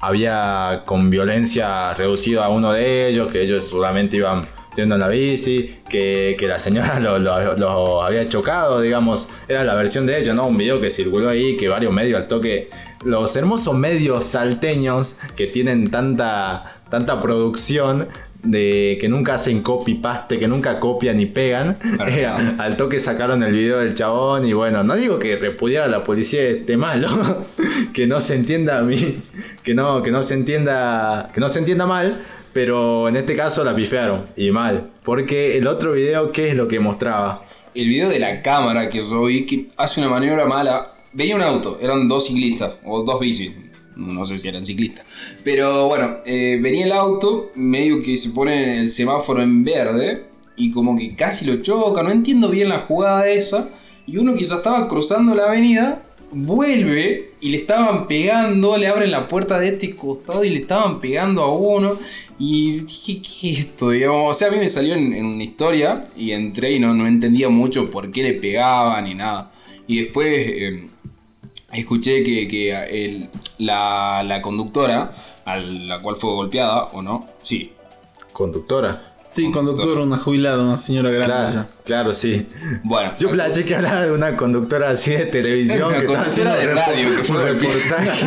había 0.00 0.82
con 0.86 1.10
violencia 1.10 1.92
reducido 1.94 2.42
a 2.44 2.48
uno 2.48 2.72
de 2.72 3.08
ellos, 3.08 3.32
que 3.32 3.42
ellos 3.42 3.66
seguramente 3.66 4.16
iban 4.18 4.42
yendo 4.76 4.94
en 4.96 5.00
la 5.00 5.08
bici, 5.08 5.76
que, 5.88 6.36
que 6.38 6.46
la 6.46 6.58
señora 6.58 7.00
lo, 7.00 7.18
lo- 7.18 7.56
lo 7.56 8.02
había 8.02 8.28
chocado, 8.28 8.80
digamos, 8.80 9.28
era 9.48 9.64
la 9.64 9.74
versión 9.74 10.06
de 10.06 10.18
ellos, 10.18 10.34
¿no? 10.34 10.46
Un 10.46 10.56
video 10.56 10.80
que 10.80 10.90
circuló 10.90 11.28
ahí, 11.30 11.56
que 11.56 11.68
varios 11.68 11.92
medios 11.92 12.20
al 12.20 12.28
toque, 12.28 12.68
los 13.04 13.34
hermosos 13.36 13.74
medios 13.74 14.24
salteños 14.26 15.16
que 15.36 15.46
tienen 15.46 15.90
tanta, 15.90 16.76
tanta 16.90 17.20
producción, 17.20 18.08
de 18.42 18.96
que 19.00 19.08
nunca 19.08 19.34
hacen 19.34 19.60
copy-paste, 19.60 20.38
que 20.38 20.46
nunca 20.46 20.78
copian 20.78 21.16
ni 21.16 21.26
pegan. 21.26 21.78
Eh, 22.06 22.26
al 22.58 22.76
toque 22.76 23.00
sacaron 23.00 23.42
el 23.42 23.52
video 23.52 23.78
del 23.80 23.94
chabón 23.94 24.44
y 24.46 24.52
bueno, 24.52 24.84
no 24.84 24.94
digo 24.94 25.18
que 25.18 25.34
repudiar 25.36 25.82
a 25.84 25.88
la 25.88 26.04
policía 26.04 26.42
esté 26.42 26.76
malo, 26.76 27.08
que 27.92 28.06
no 28.06 28.20
se 28.20 28.36
entienda 28.36 28.78
a 28.78 28.82
mí, 28.82 29.20
que 29.64 29.74
no, 29.74 30.00
que 30.02 30.12
no 30.12 30.22
se 30.22 30.34
entienda, 30.34 31.28
que 31.34 31.40
no 31.40 31.48
se 31.48 31.58
entienda 31.58 31.86
mal, 31.86 32.16
Pero 32.56 33.06
en 33.06 33.16
este 33.16 33.36
caso 33.36 33.62
la 33.64 33.76
pifearon 33.76 34.30
y 34.34 34.50
mal. 34.50 34.90
Porque 35.04 35.58
el 35.58 35.66
otro 35.66 35.92
video, 35.92 36.32
¿qué 36.32 36.48
es 36.48 36.56
lo 36.56 36.66
que 36.66 36.80
mostraba? 36.80 37.42
El 37.74 37.86
video 37.86 38.08
de 38.08 38.18
la 38.18 38.40
cámara 38.40 38.88
que 38.88 39.02
yo 39.02 39.24
vi 39.24 39.44
que 39.44 39.68
hace 39.76 40.00
una 40.00 40.08
maniobra 40.08 40.46
mala. 40.46 40.94
Veía 41.12 41.36
un 41.36 41.42
auto, 41.42 41.78
eran 41.82 42.08
dos 42.08 42.28
ciclistas 42.28 42.76
o 42.82 43.02
dos 43.02 43.20
bicis. 43.20 43.52
No 43.94 44.24
sé 44.24 44.38
si 44.38 44.48
eran 44.48 44.64
ciclistas. 44.64 45.04
Pero 45.44 45.86
bueno, 45.88 46.20
eh, 46.24 46.58
venía 46.62 46.86
el 46.86 46.92
auto, 46.92 47.50
medio 47.56 48.02
que 48.02 48.16
se 48.16 48.30
pone 48.30 48.78
el 48.78 48.90
semáforo 48.90 49.42
en 49.42 49.62
verde 49.62 50.24
y 50.56 50.72
como 50.72 50.96
que 50.96 51.14
casi 51.14 51.44
lo 51.44 51.60
choca. 51.60 52.02
No 52.02 52.10
entiendo 52.10 52.48
bien 52.48 52.70
la 52.70 52.80
jugada 52.80 53.28
esa. 53.28 53.68
Y 54.06 54.16
uno 54.16 54.34
que 54.34 54.44
estaba 54.44 54.88
cruzando 54.88 55.34
la 55.34 55.44
avenida 55.44 56.05
vuelve 56.30 57.32
y 57.40 57.50
le 57.50 57.58
estaban 57.58 58.06
pegando, 58.08 58.76
le 58.76 58.88
abren 58.88 59.10
la 59.10 59.28
puerta 59.28 59.58
de 59.58 59.68
este 59.68 59.94
costado 59.94 60.44
y 60.44 60.50
le 60.50 60.56
estaban 60.58 61.00
pegando 61.00 61.42
a 61.42 61.54
uno. 61.54 61.96
Y 62.38 62.80
dije, 62.80 63.20
¿qué 63.22 63.50
es 63.50 63.58
esto? 63.60 63.90
Digamos, 63.90 64.30
o 64.30 64.34
sea, 64.34 64.48
a 64.48 64.50
mí 64.50 64.58
me 64.58 64.68
salió 64.68 64.94
en, 64.94 65.24
una 65.24 65.44
historia 65.44 66.08
y 66.16 66.32
entré 66.32 66.72
y 66.72 66.78
no, 66.78 66.94
no, 66.94 67.06
entendía 67.06 67.48
mucho 67.48 67.90
por 67.90 68.10
qué 68.10 68.22
le 68.22 68.32
pegaban 68.34 69.04
ni 69.04 69.14
nada. 69.14 69.52
Y 69.86 70.02
después 70.02 70.28
eh, 70.28 70.88
escuché 71.72 72.22
que, 72.22 73.28
la, 73.58 74.22
la 74.24 74.42
conductora, 74.42 75.12
a 75.44 75.56
la 75.56 76.00
cual 76.00 76.16
fue 76.16 76.30
golpeada, 76.30 76.84
¿o 76.92 77.02
no? 77.02 77.26
Sí. 77.40 77.72
¿Conductora? 78.32 79.14
Sí, 79.26 79.50
conductora, 79.50 80.02
una 80.02 80.18
jubilada, 80.18 80.62
una 80.62 80.76
señora 80.76 81.10
grande 81.10 81.52
claro, 81.52 81.68
Claro, 81.86 82.12
sí. 82.14 82.42
Bueno. 82.82 83.12
Yo 83.16 83.30
plaché 83.30 83.64
que 83.64 83.76
hablaba 83.76 84.06
de 84.06 84.10
una 84.10 84.36
conductora 84.36 84.90
así 84.90 85.12
de 85.12 85.26
televisión. 85.26 85.88
una 85.88 86.04
conductora 86.04 86.56
de 86.56 86.66
radio 86.66 87.16
que 87.16 87.22
fue 87.22 87.52
reportaje. 87.52 88.26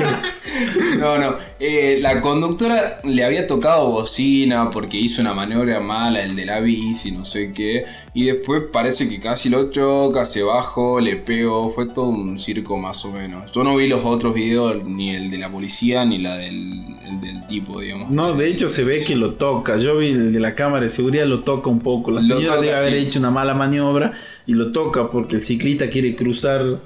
no, 0.98 1.18
no. 1.18 1.36
Eh, 1.60 2.00
la 2.02 2.22
conductora 2.22 3.02
le 3.04 3.22
había 3.26 3.46
tocado 3.46 3.92
bocina 3.92 4.72
porque 4.72 4.96
hizo 4.96 5.22
una 5.22 5.34
maniobra 5.34 5.82
mala, 5.82 6.24
el 6.24 6.38
de 6.38 6.46
la 6.46 6.62
bici, 6.62 7.12
no 7.12 7.26
sé 7.26 7.52
qué. 7.52 7.84
Y 8.14 8.28
después 8.28 8.64
parece 8.72 9.10
que 9.10 9.20
casi 9.20 9.50
lo 9.50 9.70
choca, 9.70 10.24
se 10.24 10.42
bajó, 10.42 11.02
le 11.02 11.18
pegó. 11.18 11.70
Fue 11.70 11.86
todo 11.86 12.06
un 12.06 12.38
circo 12.38 12.78
más 12.78 13.04
o 13.04 13.12
menos. 13.12 13.52
Yo 13.52 13.66
no 13.66 13.76
vi 13.76 13.88
los 13.88 14.06
otros 14.06 14.34
videos, 14.34 14.86
ni 14.86 15.10
el 15.14 15.30
de 15.30 15.38
la 15.38 15.50
policía, 15.50 16.06
ni 16.06 16.18
la 16.18 16.38
del, 16.38 16.86
del 17.22 17.46
tipo, 17.48 17.82
digamos. 17.82 18.10
No, 18.10 18.34
de 18.34 18.48
hecho 18.48 18.70
se 18.70 18.86
ve 18.86 19.04
que 19.06 19.18
lo 19.18 19.34
toca. 19.34 19.76
Yo 19.76 19.98
vi 19.98 20.12
el 20.12 20.32
de 20.32 20.40
la 20.40 20.56
cámara 20.56 20.84
de 20.84 20.90
seguridad, 20.90 21.26
lo 21.26 21.42
toca 21.42 21.70
un 21.70 21.80
poco. 21.80 22.12
La 22.12 22.22
señora 22.22 22.56
debe 22.62 22.76
haber 22.76 22.94
hecho 22.94 23.20
una 23.20 23.32
mala 23.32 23.49
maniobra 23.54 24.14
y 24.46 24.54
lo 24.54 24.72
toca 24.72 25.10
porque 25.10 25.36
el 25.36 25.44
ciclista 25.44 25.90
quiere 25.90 26.16
cruzar 26.16 26.80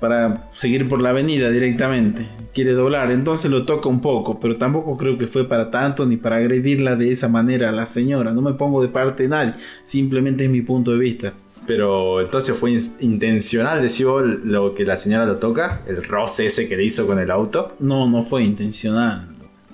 para 0.00 0.50
seguir 0.52 0.88
por 0.88 1.00
la 1.00 1.10
avenida 1.10 1.48
directamente. 1.50 2.26
Quiere 2.52 2.72
doblar, 2.72 3.10
entonces 3.10 3.50
lo 3.50 3.64
toca 3.64 3.88
un 3.88 4.00
poco, 4.00 4.38
pero 4.38 4.56
tampoco 4.56 4.98
creo 4.98 5.16
que 5.16 5.26
fue 5.26 5.48
para 5.48 5.70
tanto 5.70 6.04
ni 6.04 6.18
para 6.18 6.36
agredirla 6.36 6.94
de 6.94 7.10
esa 7.10 7.28
manera 7.28 7.70
a 7.70 7.72
la 7.72 7.86
señora. 7.86 8.30
No 8.32 8.42
me 8.42 8.52
pongo 8.52 8.82
de 8.82 8.88
parte 8.88 9.22
de 9.22 9.30
nadie, 9.30 9.54
simplemente 9.82 10.44
es 10.44 10.50
mi 10.50 10.60
punto 10.60 10.92
de 10.92 10.98
vista. 10.98 11.32
Pero 11.66 12.20
entonces 12.20 12.54
fue 12.54 12.76
intencional, 13.00 13.80
decís 13.80 14.04
vos, 14.04 14.22
lo 14.44 14.74
que 14.74 14.84
la 14.84 14.96
señora 14.96 15.24
lo 15.24 15.36
toca, 15.36 15.80
el 15.88 16.04
roce 16.04 16.46
ese 16.46 16.68
que 16.68 16.76
le 16.76 16.84
hizo 16.84 17.06
con 17.06 17.18
el 17.18 17.30
auto. 17.30 17.74
No, 17.80 18.06
no 18.06 18.22
fue 18.22 18.44
intencional. 18.44 19.28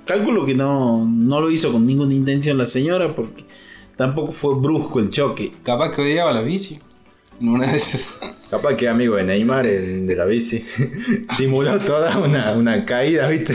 Calculo 0.05 0.47
que 0.47 0.55
no, 0.55 1.05
no 1.05 1.41
lo 1.41 1.51
hizo 1.51 1.73
con 1.73 1.87
ninguna 1.87 2.15
intención 2.15 2.57
la 2.57 2.67
señora 2.67 3.15
porque 3.15 3.45
tampoco 4.01 4.33
fue 4.33 4.55
brusco 4.55 4.99
el 4.99 5.11
choque. 5.11 5.53
Capaz 5.63 5.91
que 5.91 6.01
odiaba 6.01 6.33
la 6.33 6.41
bici. 6.41 6.81
Una 7.41 7.67
de 7.67 7.77
esas. 7.77 8.19
Capaz 8.51 8.75
que 8.75 8.89
amigo 8.89 9.15
de 9.15 9.23
Neymar, 9.23 9.65
el 9.65 10.09
de 10.09 10.17
la 10.17 10.25
bici, 10.25 10.65
simuló 11.37 11.79
toda 11.79 12.19
una, 12.19 12.85
caída, 12.85 13.29
¿viste? 13.29 13.55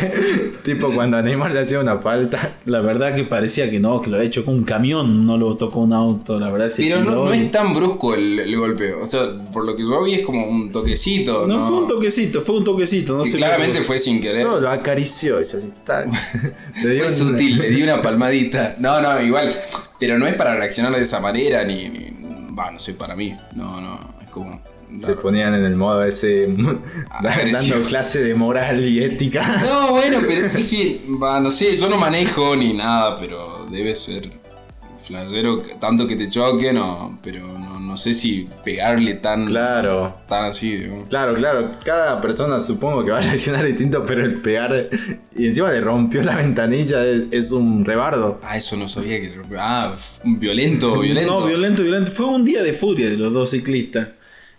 tipo 0.64 0.90
cuando 0.92 1.18
a 1.18 1.22
Neymar 1.22 1.52
le 1.52 1.60
hacía 1.60 1.82
una 1.82 1.98
falta. 1.98 2.60
La 2.66 2.80
verdad 2.80 3.14
que 3.14 3.26
parecía 3.26 3.70
que 3.70 3.78
no, 3.78 4.02
que 4.02 4.10
lo 4.10 4.16
había 4.16 4.28
hecho 4.28 4.46
con 4.46 4.54
un 4.54 4.64
camión, 4.64 5.26
no 5.26 5.38
lo 5.38 5.58
tocó 5.58 5.82
un 5.82 5.92
auto, 5.92 6.40
la 6.40 6.50
verdad. 6.50 6.72
Pero 6.78 7.04
no, 7.04 7.34
es 7.34 7.52
tan 7.52 7.74
brusco 7.74 8.16
el, 8.16 8.56
golpe, 8.56 8.94
o 8.94 9.06
sea, 9.06 9.28
por 9.52 9.66
lo 9.66 9.76
que 9.76 9.84
yo 9.84 10.02
vi 10.02 10.14
es 10.14 10.26
como 10.26 10.48
un 10.48 10.72
toquecito. 10.72 11.46
No, 11.46 11.68
fue 11.68 11.78
un 11.80 11.88
toquecito, 11.90 12.40
fue 12.40 12.56
un 12.56 12.64
toquecito, 12.64 13.18
no 13.18 13.26
sé. 13.26 13.36
Claramente 13.36 13.82
fue 13.82 14.00
sin 14.00 14.22
querer. 14.22 14.44
Solo 14.44 14.62
lo 14.62 14.70
acarició, 14.70 15.40
es 15.40 15.54
así, 15.56 15.74
tal. 15.84 16.10
fue 16.82 17.10
sutil, 17.10 17.58
le 17.58 17.70
di 17.70 17.84
una 17.84 18.02
palmadita. 18.02 18.78
No, 18.80 19.02
no, 19.02 19.22
igual, 19.22 19.54
pero 20.00 20.18
no 20.18 20.26
es 20.26 20.36
para 20.36 20.56
reaccionar 20.56 20.96
de 20.96 21.02
esa 21.02 21.20
manera, 21.20 21.66
ni, 21.66 21.90
ni 21.90 22.15
va, 22.58 22.72
no 22.72 22.80
sé, 22.80 22.94
para 22.94 23.16
mí, 23.16 23.36
no, 23.56 23.82
no, 23.82 24.00
es 24.24 24.30
como 24.30 24.62
se 25.00 25.16
ponían 25.16 25.54
en 25.56 25.66
el 25.66 25.76
modo 25.76 26.04
ese 26.04 26.48
dando 27.22 27.84
clase 27.88 28.22
de 28.22 28.36
moral 28.36 28.84
y 28.84 29.04
ética. 29.04 29.64
No, 29.66 29.92
bueno, 29.92 30.20
pero 30.26 30.48
es 30.48 30.70
que, 30.70 31.02
no 31.08 31.52
sé, 31.52 31.76
yo 31.76 31.90
no 31.90 31.98
manejo 31.98 32.56
ni 32.56 32.74
nada, 32.74 33.18
pero 33.18 33.66
debe 33.70 33.96
ser 33.96 34.30
flashero 35.02 35.62
tanto 35.80 36.08
que 36.08 36.16
te 36.16 36.30
choque, 36.30 36.74
no, 36.74 37.20
pero 37.22 37.48
no, 37.96 37.98
sé 37.98 38.14
si 38.14 38.46
pegarle 38.66 39.14
tan, 39.14 39.46
claro. 39.46 40.16
tan 40.28 40.44
así. 40.44 40.86
Claro, 41.10 41.34
claro, 41.36 41.72
cada 41.84 42.20
persona 42.20 42.60
supongo 42.60 43.06
que 43.06 43.12
va 43.12 43.20
a 43.20 43.22
reaccionar 43.22 43.66
distinto, 43.68 44.04
pero 44.06 44.26
el 44.26 44.42
pegar 44.42 44.90
y 45.34 45.48
encima 45.48 45.72
le 45.72 45.80
rompió 45.80 46.22
la 46.22 46.36
ventanilla 46.36 47.06
es, 47.06 47.54
un 47.54 47.86
rebardo. 47.86 48.40
Ah, 48.44 48.58
eso 48.58 48.76
no 48.76 48.90
sabía 48.90 49.22
que 49.22 49.32
Ah, 49.58 49.96
violento, 50.26 51.00
violento. 51.00 51.40
No, 51.40 51.46
violento, 51.46 51.84
violento. 51.84 52.12
Fue 52.12 52.26
un 52.26 52.44
día 52.44 52.62
de 52.64 52.74
furia 52.74 53.10
de 53.10 53.18
los 53.18 53.32
dos 53.32 53.52
ciclistas. 53.52 54.10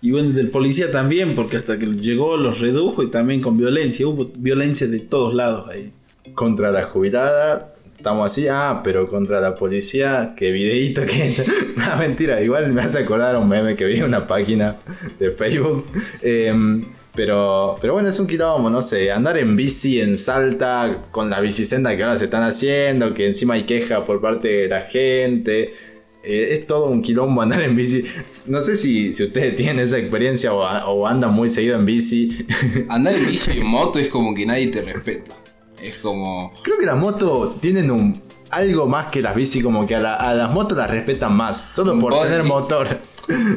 Y 0.00 0.12
bueno, 0.12 0.30
del 0.30 0.48
policía 0.48 0.90
también, 0.90 1.34
porque 1.34 1.58
hasta 1.58 1.78
que 1.78 1.86
llegó 1.86 2.38
los 2.38 2.60
redujo 2.60 3.02
y 3.02 3.10
también 3.10 3.42
con 3.42 3.58
violencia. 3.58 4.06
Hubo 4.06 4.32
violencia 4.34 4.86
de 4.86 5.00
todos 5.00 5.34
lados 5.34 5.68
ahí. 5.68 5.92
Contra 6.34 6.72
la 6.72 6.84
jubilada, 6.84 7.75
estamos 8.06 8.30
así, 8.30 8.46
ah, 8.46 8.82
pero 8.84 9.08
contra 9.08 9.40
la 9.40 9.56
policía, 9.56 10.34
qué 10.36 10.52
videíto 10.52 11.04
que... 11.04 11.28
no, 11.76 11.96
mentira, 11.98 12.40
igual 12.40 12.72
me 12.72 12.82
hace 12.82 13.00
acordar 13.00 13.36
un 13.36 13.48
meme 13.48 13.74
que 13.74 13.84
vi 13.84 13.98
en 13.98 14.04
una 14.04 14.28
página 14.28 14.76
de 15.18 15.32
Facebook. 15.32 15.86
Em, 16.22 16.84
pero, 17.16 17.74
pero 17.80 17.94
bueno, 17.94 18.08
es 18.08 18.20
un 18.20 18.28
quilombo, 18.28 18.70
no 18.70 18.80
sé, 18.80 19.10
andar 19.10 19.36
en 19.38 19.56
bici 19.56 20.00
en 20.00 20.16
Salta 20.18 20.98
con 21.10 21.30
la 21.30 21.40
bicisenda 21.40 21.96
que 21.96 22.04
ahora 22.04 22.16
se 22.16 22.26
están 22.26 22.44
haciendo, 22.44 23.12
que 23.12 23.26
encima 23.26 23.54
hay 23.54 23.64
queja 23.64 24.04
por 24.04 24.20
parte 24.20 24.46
de 24.46 24.68
la 24.68 24.82
gente. 24.82 25.74
Eh, 26.22 26.48
es 26.52 26.64
todo 26.68 26.86
un 26.86 27.02
quilombo 27.02 27.42
andar 27.42 27.60
en 27.62 27.74
bici. 27.74 28.04
No 28.46 28.60
sé 28.60 28.76
si, 28.76 29.14
si 29.14 29.24
ustedes 29.24 29.56
tienen 29.56 29.80
esa 29.80 29.98
experiencia 29.98 30.54
o, 30.54 31.06
andan 31.08 31.32
muy 31.32 31.50
seguido 31.50 31.76
en 31.76 31.84
bici. 31.84 32.46
Andar 32.88 33.16
en 33.16 33.26
bici 33.30 33.50
y 33.56 33.58
en 33.62 33.66
moto 33.66 33.98
es 33.98 34.06
como 34.06 34.32
que 34.32 34.46
nadie 34.46 34.68
te 34.68 34.82
respeta. 34.82 35.34
Es 35.80 35.98
como. 35.98 36.52
Creo 36.62 36.78
que 36.78 36.86
las 36.86 36.96
motos 36.96 37.60
tienen 37.60 37.90
un 37.90 38.22
algo 38.50 38.86
más 38.86 39.06
que 39.06 39.20
las 39.20 39.34
bici, 39.34 39.60
como 39.60 39.86
que 39.86 39.94
a, 39.94 40.00
las 40.34 40.52
motos 40.52 40.76
las 40.76 40.90
respetan 40.90 41.34
más. 41.34 41.70
Solo 41.74 41.98
por 41.98 42.18
tener 42.20 42.44
motor. 42.44 43.00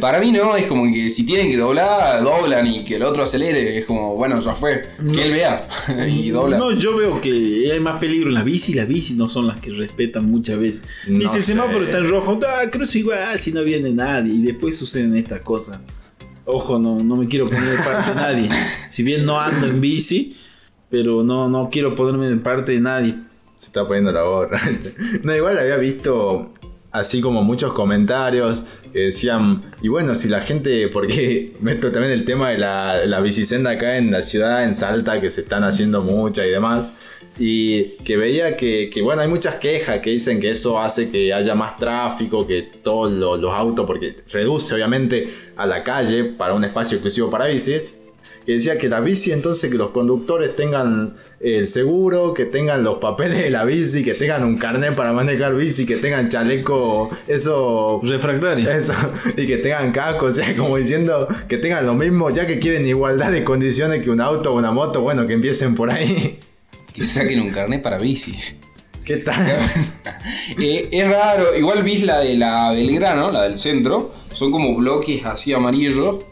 Para 0.02 0.20
mí 0.20 0.32
no, 0.32 0.56
es 0.56 0.66
como 0.66 0.92
que 0.92 1.12
si 1.12 1.28
tienen 1.28 1.48
que 1.50 1.58
doblar, 1.58 2.24
doblan 2.24 2.66
y 2.66 2.84
que 2.84 2.96
el 2.96 3.04
otro 3.04 3.24
acelere. 3.24 3.78
Es 3.78 3.86
como, 3.86 4.16
bueno, 4.16 4.40
ya 4.42 4.54
fue. 4.54 4.82
Que 5.14 5.26
él 5.26 5.32
vea 5.32 5.68
y 6.08 6.32
dobla. 6.32 6.58
No, 6.58 6.72
yo 6.72 6.98
veo 6.98 7.22
que 7.22 7.70
hay 7.72 7.80
más 7.80 8.00
peligro 8.00 8.30
en 8.30 8.36
la 8.36 8.44
bici. 8.44 8.74
Las 8.74 8.88
bicis 8.88 9.16
no 9.16 9.30
son 9.30 9.48
las 9.48 9.60
que 9.60 9.70
respetan 9.72 10.30
muchas 10.30 10.60
veces. 10.60 10.90
Ni 11.08 11.28
si 11.28 11.38
el 11.38 11.44
semáforo 11.44 11.86
está 11.86 12.00
en 12.00 12.10
rojo, 12.10 12.40
ah, 12.48 12.70
cruzo 12.72 12.98
igual 12.98 13.40
si 13.40 13.52
no 13.52 13.64
viene 13.64 13.92
nadie. 13.92 14.34
Y 14.34 14.42
después 14.42 14.76
suceden 14.76 15.16
estas 15.16 15.42
cosas. 15.42 15.80
Ojo, 16.46 16.80
no, 16.80 16.96
no 16.96 17.16
me 17.16 17.28
quiero 17.28 17.46
poner 17.46 17.78
de 17.78 17.78
parte 17.78 18.10
de 18.10 18.16
nadie. 18.16 18.50
Si 18.90 19.04
bien 19.04 19.24
no 19.24 19.40
ando 19.40 19.68
en 19.68 19.80
bici, 19.80 20.36
pero 20.90 21.24
no, 21.24 21.50
no 21.50 21.70
quiero 21.72 21.96
ponerme 21.96 22.30
de 22.30 22.38
parte 22.38 22.74
de 22.74 22.82
nadie. 22.82 23.16
Se 23.58 23.68
está 23.68 23.86
poniendo 23.88 24.12
la 24.12 24.24
gorra. 24.24 24.62
no, 25.24 25.36
igual 25.36 25.58
había 25.58 25.78
visto 25.78 26.52
así 26.92 27.22
como 27.22 27.44
muchos 27.44 27.74
comentarios 27.74 28.64
que 28.92 29.00
decían, 29.00 29.62
y 29.82 29.88
bueno, 29.90 30.16
si 30.16 30.28
la 30.28 30.42
gente, 30.42 30.88
porque 30.88 31.56
meto 31.62 31.92
también 31.92 32.14
el 32.14 32.26
tema 32.26 32.50
de 32.50 32.58
la, 32.58 33.06
la 33.06 33.20
bicisenda 33.22 33.72
acá 33.72 33.98
en 33.98 34.12
la 34.12 34.22
ciudad, 34.22 34.64
en 34.64 34.76
Salta, 34.76 35.22
que 35.22 35.30
se 35.30 35.42
están 35.42 35.64
haciendo 35.64 36.02
muchas 36.02 36.46
y 36.46 36.50
demás, 36.50 36.94
y 37.38 37.84
que 38.04 38.18
veía 38.18 38.58
que, 38.58 38.92
bueno, 39.02 39.22
hay 39.22 39.30
muchas 39.30 39.56
quejas 39.56 40.00
que 40.00 40.10
dicen 40.10 40.42
que 40.42 40.50
eso 40.50 40.80
hace 40.80 41.10
que 41.10 41.34
haya 41.34 41.56
más 41.56 41.78
tráfico, 41.78 42.46
que 42.46 42.64
todos 42.64 43.12
los 43.12 43.54
autos, 43.54 43.86
porque 43.86 44.16
reduce 44.30 44.76
obviamente 44.76 45.34
a 45.56 45.66
la 45.66 45.84
calle 45.84 46.26
para 46.26 46.54
un 46.54 46.66
espacio 46.66 46.98
exclusivo 46.98 47.30
para 47.30 47.46
bicis, 47.46 47.96
que 48.50 48.56
decía 48.56 48.80
que 48.80 48.90
la 48.90 49.00
bici 49.00 49.32
entonces 49.32 49.70
que 49.70 49.78
los 49.78 49.92
conductores 49.92 50.56
tengan 50.56 51.14
el 51.40 51.68
seguro, 51.68 52.34
que 52.34 52.46
tengan 52.46 52.84
los 52.84 52.98
papeles 52.98 53.44
de 53.44 53.52
la 53.52 53.64
bici, 53.64 54.04
que 54.04 54.16
tengan 54.16 54.44
un 54.44 54.58
carnet 54.58 54.96
para 54.96 55.14
manejar 55.14 55.54
bici, 55.54 55.86
que 55.86 55.98
tengan 55.98 56.30
chaleco, 56.30 57.12
eso... 57.28 58.02
Refractario. 58.04 58.68
Eso, 58.68 58.96
y 59.38 59.46
que 59.46 59.58
tengan 59.58 59.92
casco, 59.92 60.26
o 60.26 60.32
sea, 60.32 60.58
como 60.58 60.78
diciendo 60.78 61.28
que 61.48 61.60
tengan 61.60 61.86
lo 61.86 61.94
mismo, 61.94 62.32
ya 62.32 62.48
que 62.48 62.58
quieren 62.58 62.88
igualdad 62.88 63.32
de 63.32 63.44
condiciones 63.44 64.02
que 64.02 64.10
un 64.10 64.20
auto 64.20 64.52
o 64.52 64.58
una 64.58 64.72
moto, 64.72 65.02
bueno, 65.02 65.28
que 65.28 65.34
empiecen 65.34 65.76
por 65.76 65.92
ahí. 65.92 66.40
Que 66.92 67.06
saquen 67.06 67.42
un 67.42 67.52
carnet 67.52 67.84
para 67.84 68.00
bici. 68.00 68.36
¿Qué 69.06 69.18
tal? 69.18 69.46
Eh, 70.60 70.90
es 70.92 71.08
raro, 71.08 71.56
igual 71.56 71.84
vis 71.84 72.02
la 72.02 72.20
de 72.20 72.36
la 72.36 72.72
Belgrano, 72.72 73.32
la 73.32 73.44
del 73.44 73.58
centro, 73.58 74.12
son 74.34 74.52
como 74.52 74.76
bloques 74.76 75.24
así 75.24 75.54
amarillos 75.54 76.26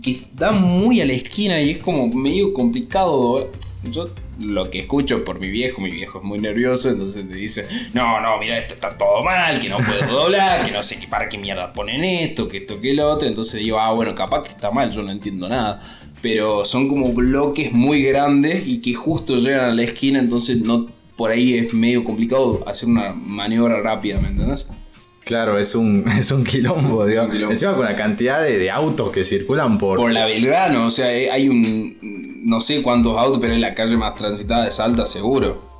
que 0.00 0.22
dan 0.34 0.62
muy 0.62 1.00
a 1.00 1.06
la 1.06 1.12
esquina 1.12 1.60
y 1.60 1.70
es 1.70 1.78
como 1.78 2.08
medio 2.08 2.52
complicado. 2.52 3.50
Yo 3.90 4.10
lo 4.40 4.70
que 4.70 4.80
escucho 4.80 5.24
por 5.24 5.40
mi 5.40 5.48
viejo, 5.48 5.80
mi 5.80 5.90
viejo 5.90 6.18
es 6.18 6.24
muy 6.24 6.38
nervioso, 6.38 6.90
entonces 6.90 7.28
te 7.28 7.34
dice, 7.34 7.66
no, 7.92 8.20
no, 8.20 8.38
mira, 8.38 8.58
esto 8.58 8.74
está 8.74 8.96
todo 8.96 9.22
mal, 9.22 9.58
que 9.58 9.68
no 9.68 9.76
puedo 9.76 10.06
doblar, 10.12 10.64
que 10.64 10.70
no 10.70 10.82
sé 10.82 10.98
qué 10.98 11.06
para 11.06 11.28
qué 11.28 11.38
mierda 11.38 11.72
ponen 11.72 12.04
esto, 12.04 12.48
que 12.48 12.58
esto, 12.58 12.80
que 12.80 12.94
lo 12.94 13.10
otro, 13.10 13.28
entonces 13.28 13.60
digo, 13.60 13.78
ah, 13.78 13.92
bueno, 13.92 14.14
capaz 14.14 14.42
que 14.42 14.50
está 14.50 14.70
mal, 14.70 14.90
yo 14.92 15.02
no 15.02 15.10
entiendo 15.10 15.48
nada. 15.48 15.82
Pero 16.20 16.64
son 16.64 16.88
como 16.88 17.12
bloques 17.12 17.72
muy 17.72 18.02
grandes 18.02 18.66
y 18.66 18.80
que 18.80 18.94
justo 18.94 19.36
llegan 19.36 19.70
a 19.70 19.74
la 19.74 19.82
esquina, 19.82 20.20
entonces 20.20 20.58
no 20.58 20.88
por 21.16 21.30
ahí 21.30 21.54
es 21.54 21.74
medio 21.74 22.04
complicado 22.04 22.64
hacer 22.66 22.88
una 22.88 23.12
maniobra 23.12 23.80
rápida, 23.80 24.18
¿me 24.18 24.28
entendés? 24.28 24.68
Claro, 25.24 25.58
es 25.58 25.74
un, 25.74 26.04
es 26.18 26.30
un 26.32 26.44
quilombo, 26.44 27.06
digamos. 27.06 27.30
un 27.30 27.36
quilombo. 27.36 27.52
Encima 27.52 27.74
con 27.74 27.84
la 27.84 27.94
cantidad 27.94 28.42
de, 28.42 28.58
de 28.58 28.70
autos 28.70 29.10
que 29.10 29.24
circulan 29.24 29.78
por. 29.78 29.98
Por 29.98 30.12
la 30.12 30.26
Belgrano, 30.26 30.86
o 30.86 30.90
sea, 30.90 31.12
eh, 31.14 31.30
hay 31.30 31.48
un. 31.48 32.40
No 32.44 32.60
sé 32.60 32.82
cuántos 32.82 33.16
autos, 33.16 33.38
pero 33.40 33.54
es 33.54 33.60
la 33.60 33.74
calle 33.74 33.96
más 33.96 34.14
transitada 34.16 34.64
de 34.64 34.70
Salta, 34.70 35.06
seguro. 35.06 35.70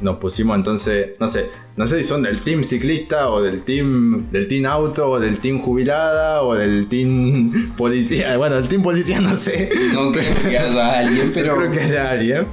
Nos 0.00 0.16
pusimos 0.16 0.56
entonces, 0.56 1.10
no 1.20 1.28
sé, 1.28 1.48
no 1.76 1.86
sé 1.86 1.98
si 1.98 2.04
son 2.08 2.22
del 2.22 2.40
team 2.40 2.64
ciclista 2.64 3.30
o 3.30 3.40
del 3.40 3.62
team 3.62 4.30
del 4.32 4.48
team 4.48 4.66
auto 4.66 5.08
o 5.08 5.20
del 5.20 5.38
team 5.38 5.60
jubilada 5.60 6.42
o 6.42 6.54
del 6.54 6.88
team 6.88 7.52
policía. 7.76 8.36
Bueno, 8.36 8.56
del 8.56 8.66
team 8.68 8.82
policía 8.82 9.20
no 9.20 9.36
sé. 9.36 9.70
No 9.94 10.10
creo 10.10 10.34
que 10.42 10.58
haya 10.58 10.98
alguien, 10.98 11.30
pero. 11.32 11.54
No 11.54 11.60
creo 11.60 11.72
que 11.72 11.80
haya 11.80 12.10
alguien. 12.10 12.46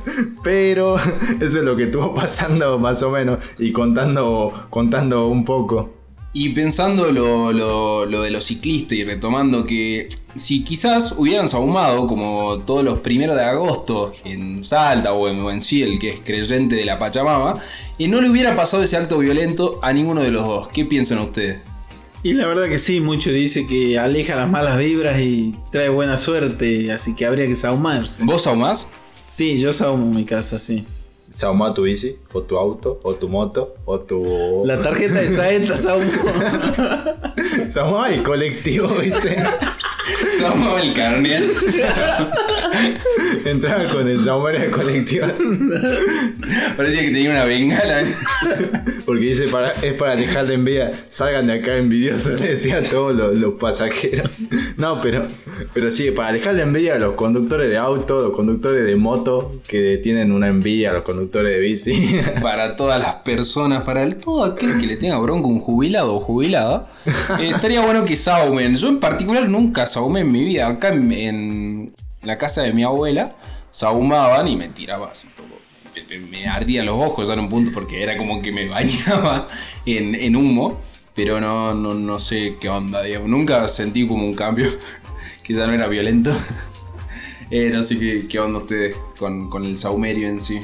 Pero 0.43 0.97
eso 1.39 1.59
es 1.59 1.63
lo 1.63 1.75
que 1.75 1.85
estuvo 1.85 2.13
pasando 2.13 2.77
más 2.77 3.01
o 3.01 3.09
menos 3.09 3.39
y 3.57 3.71
contando, 3.71 4.67
contando 4.69 5.27
un 5.27 5.43
poco. 5.43 5.98
Y 6.31 6.49
pensando 6.49 7.11
lo, 7.11 7.51
lo- 7.51 8.05
lo 8.05 8.21
de 8.21 8.29
los 8.29 8.43
ciclistas 8.43 8.93
y 8.97 9.03
retomando 9.03 9.65
que 9.65 10.09
si 10.35 10.63
quizás 10.63 11.15
hubieran 11.17 11.49
sahumado 11.49 12.05
como 12.05 12.59
todos 12.59 12.83
los 12.83 12.99
primeros 12.99 13.35
de 13.35 13.43
agosto 13.43 14.13
en 14.23 14.63
Salta 14.63 15.13
o 15.13 15.27
en, 15.27 15.39
en 15.49 15.59
Ciel, 15.59 15.97
que 15.99 16.09
es 16.09 16.19
creyente 16.19 16.75
de 16.75 16.85
la 16.85 16.99
Pachamama, 16.99 17.55
y 17.97 18.07
no 18.07 18.21
le 18.21 18.29
hubiera 18.29 18.55
pasado 18.55 18.83
ese 18.83 18.95
acto 18.95 19.17
violento 19.17 19.79
a 19.81 19.91
ninguno 19.91 20.21
de 20.21 20.29
los 20.29 20.45
dos. 20.45 20.67
¿Qué 20.67 20.85
piensan 20.85 21.17
ustedes? 21.19 21.63
Y 22.21 22.33
la 22.33 22.45
verdad 22.45 22.67
que 22.69 22.77
sí, 22.77 22.99
mucho 22.99 23.31
dice 23.31 23.65
que 23.65 23.97
aleja 23.97 24.35
las 24.35 24.49
malas 24.49 24.77
vibras 24.77 25.19
y 25.21 25.55
trae 25.71 25.89
buena 25.89 26.15
suerte, 26.15 26.91
así 26.91 27.15
que 27.15 27.25
habría 27.25 27.47
que 27.47 27.55
saumarse. 27.55 28.23
¿Vos 28.23 28.43
sahumás? 28.43 28.89
Sí, 29.31 29.57
yo 29.57 29.73
saumo 29.73 30.03
en 30.05 30.11
mi 30.15 30.25
casa, 30.25 30.59
sí. 30.59 30.85
Se 31.29 31.45
ahumó 31.45 31.73
tu 31.73 31.83
bici, 31.83 32.17
o 32.33 32.41
tu 32.41 32.57
auto, 32.57 32.99
o 33.03 33.13
tu 33.13 33.29
moto, 33.29 33.75
o 33.85 33.99
tu. 33.99 34.63
La 34.65 34.81
tarjeta 34.81 35.21
de 35.21 35.29
Saeta 35.29 35.77
saumo. 35.77 36.05
El 38.09 38.23
colectivo, 38.23 38.87
¿viste? 38.87 39.35
Sahumaba 40.39 40.81
el 40.81 40.93
carnet. 40.93 41.43
Entraba 43.45 43.85
con 43.85 44.07
el 44.07 44.23
saumero 44.23 44.59
del 44.59 44.71
colectivo. 44.71 45.27
Parecía 46.77 47.01
que 47.01 47.07
tenía 47.07 47.31
una 47.31 47.45
bengala. 47.45 48.03
Porque 49.05 49.25
dice, 49.25 49.47
para, 49.47 49.71
es 49.81 49.93
para 49.93 50.15
dejar 50.15 50.47
de 50.47 50.55
envidia. 50.55 51.05
Salgan 51.09 51.47
de 51.47 51.53
acá 51.53 51.77
envidiosos, 51.77 52.39
le 52.39 52.49
decía 52.49 52.77
a 52.77 52.81
todos 52.81 53.15
los, 53.15 53.37
los 53.37 53.55
pasajeros. 53.55 54.29
No, 54.77 55.01
pero, 55.01 55.27
pero 55.73 55.91
sí, 55.91 56.11
para 56.11 56.31
dejar 56.31 56.55
de 56.55 56.61
envidia 56.61 56.95
a 56.95 56.99
los 56.99 57.15
conductores 57.15 57.69
de 57.69 57.77
auto, 57.77 58.21
los 58.21 58.35
conductores 58.35 58.85
de 58.85 58.95
moto, 58.95 59.59
que 59.67 59.99
tienen 60.01 60.31
una 60.31 60.47
envidia 60.47 60.91
a 60.91 60.93
los 60.93 61.03
conductores 61.03 61.51
de 61.51 61.59
bici. 61.59 62.21
para 62.41 62.75
todas 62.75 63.01
las 63.01 63.15
personas, 63.15 63.83
para 63.83 64.03
el, 64.03 64.15
todo 64.15 64.43
aquel 64.43 64.79
que 64.79 64.87
le 64.87 64.95
tenga 64.95 65.17
bronco 65.17 65.47
un 65.47 65.59
jubilado 65.59 66.15
o 66.15 66.19
jubilada, 66.19 66.87
eh, 67.39 67.51
estaría 67.53 67.81
bueno 67.81 68.05
que 68.05 68.15
saumen. 68.15 68.75
Yo 68.75 68.87
en 68.87 68.99
particular 68.99 69.47
nunca 69.49 69.85
saumé 69.85 70.23
en 70.29 70.33
mi 70.33 70.43
vida. 70.43 70.67
Acá 70.67 70.89
en, 70.89 71.11
en 71.11 71.93
la 72.23 72.37
casa 72.37 72.61
de 72.63 72.73
mi 72.73 72.83
abuela, 72.83 73.35
saumaban 73.69 74.47
y 74.47 74.55
me 74.55 74.69
tiraba 74.69 75.11
así 75.11 75.27
todo. 75.35 75.59
Me, 76.09 76.19
me 76.19 76.47
ardían 76.47 76.85
los 76.85 76.95
ojos 76.95 77.29
en 77.29 77.39
un 77.39 77.49
punto 77.49 77.71
porque 77.73 78.01
era 78.01 78.15
como 78.17 78.41
que 78.41 78.51
me 78.51 78.67
bañaba 78.69 79.47
en, 79.85 80.15
en 80.15 80.35
humo. 80.35 80.79
Pero 81.15 81.41
no, 81.41 81.73
no, 81.73 81.93
no 81.95 82.19
sé 82.19 82.55
qué 82.61 82.69
onda, 82.69 83.03
digamos. 83.03 83.29
Nunca 83.29 83.67
sentí 83.67 84.07
como 84.07 84.23
un 84.23 84.33
cambio. 84.33 84.69
Quizá 85.43 85.67
no 85.67 85.73
era 85.73 85.87
violento. 85.87 86.31
Eh, 87.51 87.71
no 87.73 87.81
sé 87.81 87.97
qué, 87.97 88.27
qué 88.27 88.39
onda 88.39 88.59
ustedes 88.59 88.95
con, 89.17 89.49
con 89.49 89.65
el 89.65 89.75
saumerio 89.75 90.27
en 90.27 90.39
sí. 90.39 90.59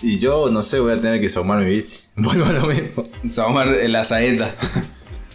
Y 0.00 0.20
yo, 0.20 0.50
no 0.52 0.62
sé, 0.62 0.78
voy 0.78 0.92
a 0.92 1.00
tener 1.00 1.20
que 1.20 1.28
saumar 1.28 1.58
mi 1.58 1.70
bici. 1.70 2.04
Vuelvo 2.14 2.44
a 2.44 2.52
lo 2.52 2.66
mismo. 2.66 3.02
Saumar 3.26 3.66
la 3.66 4.04
saeta. 4.04 4.54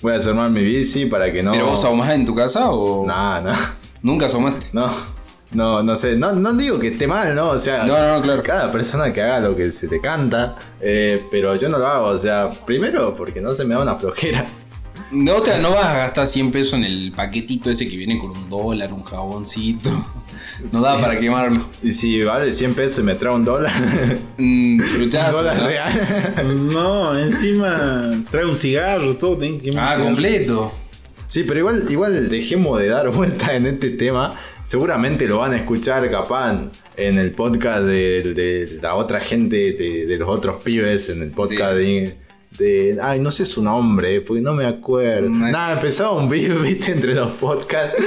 Voy 0.04 0.14
a 0.14 0.20
saumar 0.20 0.52
mi 0.52 0.62
bici 0.62 1.06
para 1.08 1.32
que 1.32 1.42
no. 1.42 1.52
¿Pero 1.54 1.66
vos 1.68 1.84
ahumás 1.86 2.12
en 2.12 2.26
tu 2.26 2.36
casa 2.36 2.70
o 2.70 3.04
Nah, 3.08 3.40
nah. 3.42 3.58
nunca 4.04 4.28
ahumaste? 4.28 4.68
No. 4.74 4.92
No, 5.52 5.82
no 5.84 5.96
sé, 5.96 6.16
no, 6.18 6.34
no 6.34 6.54
digo 6.54 6.80
que 6.80 6.88
esté 6.90 7.08
mal, 7.08 7.34
¿no? 7.36 7.50
O 7.52 7.60
sea, 7.60 7.84
No, 7.86 7.98
no, 7.98 8.16
no, 8.18 8.22
claro. 8.24 8.42
cada 8.44 8.72
persona 8.72 9.14
que 9.14 9.22
haga 9.22 9.40
lo 9.40 9.56
que 9.56 9.72
se 9.72 9.88
te 9.88 10.02
canta, 10.02 10.58
eh, 10.82 11.26
pero 11.32 11.56
yo 11.56 11.70
no 11.70 11.78
lo 11.78 11.88
hago, 11.88 12.08
o 12.08 12.18
sea, 12.18 12.52
primero 12.66 13.16
porque 13.16 13.40
no 13.40 13.52
se 13.52 13.64
me 13.64 13.76
da 13.76 13.82
una 13.82 13.96
flojera. 13.96 14.46
No, 15.12 15.42
te, 15.42 15.60
no 15.60 15.70
vas 15.72 15.86
a 15.86 15.98
gastar 16.00 16.26
100 16.28 16.52
pesos 16.52 16.74
en 16.74 16.84
el 16.86 17.12
paquetito 17.16 17.70
ese 17.70 17.88
que 17.88 17.96
viene 17.96 18.18
con 18.20 18.32
un 18.32 18.50
dólar, 18.50 18.92
un 18.92 19.04
jaboncito. 19.04 19.90
No 20.72 20.82
da 20.82 21.00
para 21.00 21.20
quemarlo. 21.20 21.68
Y 21.82 21.92
si 21.92 22.22
vale 22.22 22.52
100 22.54 22.74
pesos 22.74 23.00
y 23.00 23.04
me 23.04 23.16
trae 23.16 23.34
un 23.34 23.44
dólar, 23.46 23.72
Mm, 24.38 24.82
un 25.02 25.10
dólar 25.10 25.58
¿no? 25.58 25.68
real. 25.68 26.38
No, 26.74 27.18
encima 27.20 28.12
trae 28.32 28.46
un 28.46 28.58
cigarro, 28.58 29.16
todo. 29.16 29.38
tenés 29.38 29.62
que 29.62 29.72
Ah, 29.78 29.96
completo. 30.02 30.72
Sí, 31.28 31.44
pero 31.48 31.60
igual, 31.60 31.86
igual 31.90 32.30
dejemos 32.30 32.80
de 32.80 32.90
dar 32.90 33.10
vuelta 33.10 33.56
en 33.56 33.66
este 33.66 33.90
tema. 33.92 34.32
Seguramente 34.64 35.28
lo 35.28 35.40
van 35.40 35.54
a 35.54 35.58
escuchar 35.58 36.10
capaz 36.12 36.70
en 36.96 37.18
el 37.18 37.32
podcast 37.32 37.84
de, 37.86 38.34
de 38.36 38.80
la 38.82 38.96
otra 38.96 39.20
gente, 39.20 39.56
de, 39.74 40.06
de 40.06 40.18
los 40.18 40.30
otros 40.30 40.64
pibes, 40.64 41.10
en 41.10 41.22
el 41.24 41.32
podcast 41.32 41.76
de, 41.76 42.16
de- 42.60 42.98
Ay, 43.02 43.20
no 43.20 43.32
sé 43.32 43.46
su 43.46 43.64
nombre, 43.64 44.22
porque 44.22 44.42
no 44.42 44.54
me 44.54 44.66
acuerdo. 44.66 45.28
No. 45.28 45.50
Nada, 45.50 45.74
empezaba 45.74 46.12
un 46.12 46.30
beef, 46.30 46.62
viste, 46.62 46.92
entre 46.92 47.16
los 47.16 47.32
podcasts. 47.34 47.98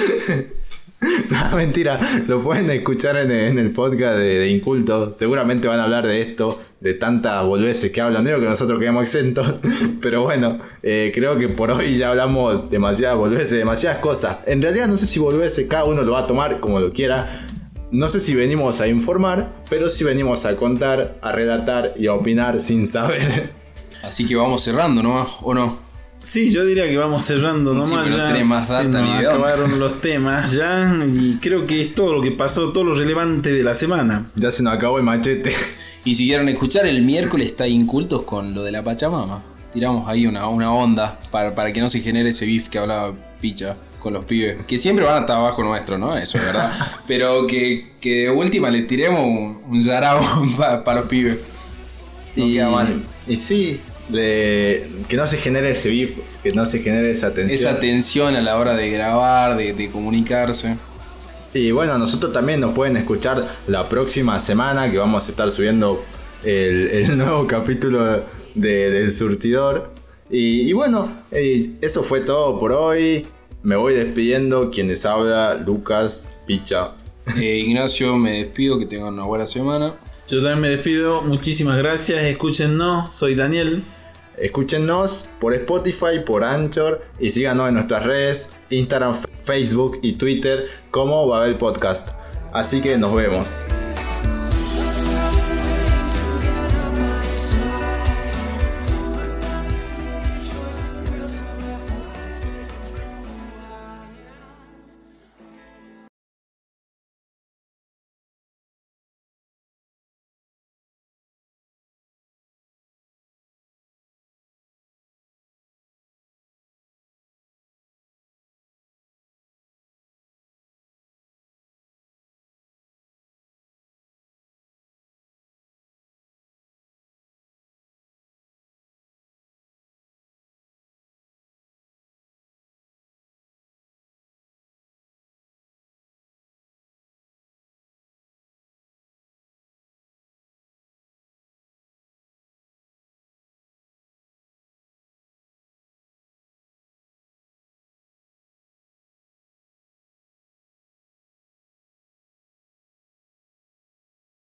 No, 1.31 1.57
mentira, 1.57 1.99
lo 2.27 2.43
pueden 2.43 2.71
escuchar 2.71 3.17
en 3.17 3.59
el, 3.59 3.71
podcast 3.71 4.17
de, 4.19 4.39
de 4.39 4.49
Inculto. 4.49 5.13
Seguramente 5.13 5.69
van 5.69 5.81
a 5.81 5.85
hablar 5.85 6.07
de 6.07 6.23
esto, 6.23 6.61
de 6.81 6.95
tantas 6.95 7.45
boludeces 7.45 7.91
que 7.91 8.01
hablan. 8.01 8.25
Digo 8.25 8.41
que 8.41 8.47
nosotros 8.47 8.79
quedamos 8.79 9.05
exentos, 9.05 9.61
pero 10.03 10.23
bueno, 10.23 10.59
eh, 10.83 11.13
creo 11.15 11.39
que 11.39 11.49
por 11.49 11.71
hoy 11.71 11.97
ya 11.97 12.11
hablamos 12.11 12.71
demasiadas 12.71 13.17
boludeces, 13.17 13.59
demasiadas 13.59 13.99
cosas. 13.99 14.39
En 14.47 14.63
realidad, 14.63 14.89
no 14.89 14.97
sé 14.97 15.07
si 15.07 15.19
boludeces 15.19 15.67
cada 15.69 15.85
uno 15.85 16.03
lo 16.03 16.13
va 16.13 16.21
a 16.21 16.27
tomar 16.27 16.61
como 16.61 16.81
lo 16.81 16.93
quiera. 16.93 17.47
No 17.91 18.09
sé 18.09 18.19
si 18.21 18.35
venimos 18.35 18.81
a 18.81 18.89
informar, 18.89 19.53
pero 19.71 19.89
sí 19.89 20.05
venimos 20.05 20.45
a 20.45 20.57
contar, 20.57 21.17
a 21.23 21.33
relatar 21.33 21.95
y 21.97 22.09
a 22.09 22.15
opinar 22.15 22.59
sin 22.61 22.87
saber. 22.87 23.53
Así 24.03 24.27
que 24.27 24.37
vamos 24.37 24.63
cerrando, 24.63 25.03
¿no? 25.03 25.27
¿O 25.43 25.55
no? 25.55 25.86
Sí, 26.27 26.51
yo 26.51 26.65
diría 26.65 26.89
que 26.89 26.97
vamos 26.97 27.25
cerrando 27.25 27.71
Sí, 27.85 27.93
nomás. 27.93 28.05
pero 28.09 28.17
no 28.17 28.25
ya 28.25 28.33
tenés 28.33 28.47
más 28.47 28.67
se 28.67 28.73
data 28.73 28.89
nos 28.89 29.01
ni 29.03 29.07
de 29.19 29.25
dónde. 29.25 29.29
acabaron 29.29 29.79
los 29.79 30.01
temas 30.01 30.51
ya. 30.51 31.05
Y 31.07 31.39
creo 31.41 31.65
que 31.67 31.81
es 31.83 31.95
todo 31.95 32.15
lo 32.15 32.21
que 32.21 32.33
pasó, 32.33 32.73
todo 32.73 32.83
lo 32.83 32.95
relevante 32.95 33.51
de 33.53 33.63
la 33.63 33.75
semana. 33.75 34.27
Ya 34.35 34.51
se 34.51 34.65
nos 34.65 34.75
acabó 34.75 34.99
el 34.99 35.05
machete. 35.05 35.53
Y 36.05 36.17
si 36.17 36.27
quieren 36.27 36.49
escuchar, 36.49 36.85
el 36.87 37.03
miércoles 37.03 37.47
está 37.47 37.69
Incultos 37.69 38.23
con 38.23 38.55
lo 38.55 38.65
de 38.65 38.73
la 38.73 38.83
Pachamama. 38.83 39.41
Tiramos 39.73 40.09
ahí 40.09 40.27
una, 40.27 40.49
una 40.49 40.73
onda 40.73 41.17
para, 41.31 41.55
para 41.55 41.73
que 41.73 41.81
no 41.81 41.89
se 41.89 42.01
genere 42.01 42.31
ese 42.31 42.45
beef 42.45 42.69
que 42.69 42.79
hablaba 42.79 43.15
Picha 43.41 43.77
con 44.01 44.13
los 44.13 44.25
pibes. 44.25 44.65
Que 44.67 44.79
siempre 44.79 45.05
van 45.05 45.19
a 45.19 45.21
estar 45.21 45.37
abajo 45.37 45.63
nuestro, 45.63 45.97
¿no? 45.97 46.17
Eso 46.17 46.39
es 46.39 46.45
verdad. 46.45 46.73
Pero 47.07 47.47
que, 47.47 47.93
que 48.01 48.23
de 48.23 48.31
última 48.31 48.69
le 48.71 48.83
tiremos 48.83 49.21
un, 49.21 49.61
un 49.69 49.81
yarao 49.81 50.21
para 50.85 51.01
los 51.03 51.09
pibes. 51.09 51.39
No 52.35 52.47
queda 52.47 52.69
mal. 52.69 53.03
Y 53.29 53.37
sí, 53.37 53.81
de- 54.09 54.89
que 55.09 55.17
no 55.17 55.27
se 55.27 55.37
genere 55.39 55.71
ese 55.71 55.89
beef, 55.91 56.11
que 56.43 56.53
no 56.53 56.65
se 56.67 56.81
genere 56.81 57.11
esa 57.11 57.33
tensión. 57.35 57.59
Esa 57.71 57.81
tensión 57.81 58.37
a 58.37 58.41
la 58.41 58.59
hora 58.59 58.75
de 58.77 58.91
grabar, 58.91 59.57
de, 59.57 59.73
de 59.73 59.91
comunicarse. 59.91 60.77
Y 61.55 61.71
bueno, 61.71 61.97
nosotros 61.99 62.33
también 62.33 62.61
nos 62.61 62.75
pueden 62.75 62.97
escuchar 62.97 63.47
la 63.67 63.89
próxima 63.89 64.39
semana 64.39 64.91
que 64.91 64.99
vamos 64.99 65.27
a 65.27 65.31
estar 65.31 65.51
subiendo 65.51 66.05
el, 66.45 66.89
el 66.91 67.19
nuevo 67.19 67.47
capítulo 67.47 68.25
de- 68.55 68.91
del 68.91 69.11
surtidor. 69.13 69.91
Y, 70.31 70.63
y 70.69 70.73
bueno, 70.73 71.23
eh, 71.31 71.71
eso 71.81 72.03
fue 72.03 72.21
todo 72.21 72.59
por 72.59 72.73
hoy. 72.73 73.27
Me 73.63 73.77
voy 73.77 73.95
despidiendo. 73.95 74.71
Quien 74.71 74.89
les 74.89 75.07
habla, 75.07 75.55
Lucas 75.55 76.37
Picha. 76.47 76.93
Eh, 77.41 77.59
Ignacio, 77.67 78.17
me 78.17 78.33
despido, 78.43 78.79
que 78.79 78.87
tengan 78.87 79.15
una 79.15 79.25
buena 79.25 79.47
semana. 79.47 79.95
Yo 80.29 80.39
también 80.43 80.61
me 80.61 80.69
despido. 80.69 81.23
Muchísimas 81.23 81.79
gracias. 81.79 82.23
Escúchennos. 82.25 83.15
Soy 83.15 83.35
Daniel. 83.37 83.83
Escúchenos 84.39 85.29
por 85.41 85.55
Spotify, 85.55 86.21
por 86.25 86.45
Anchor 86.45 87.03
y 87.19 87.31
síganos 87.31 87.69
en 87.69 87.75
nuestras 87.75 88.05
redes, 88.05 88.53
Instagram, 88.71 89.15
Facebook 89.43 89.99
y 90.03 90.15
Twitter 90.15 90.69
como 90.91 91.27
Babel 91.27 91.57
Podcast. 91.57 92.11
Así 92.53 92.81
que 92.81 92.99
nos 92.99 93.15
vemos. 93.15 93.63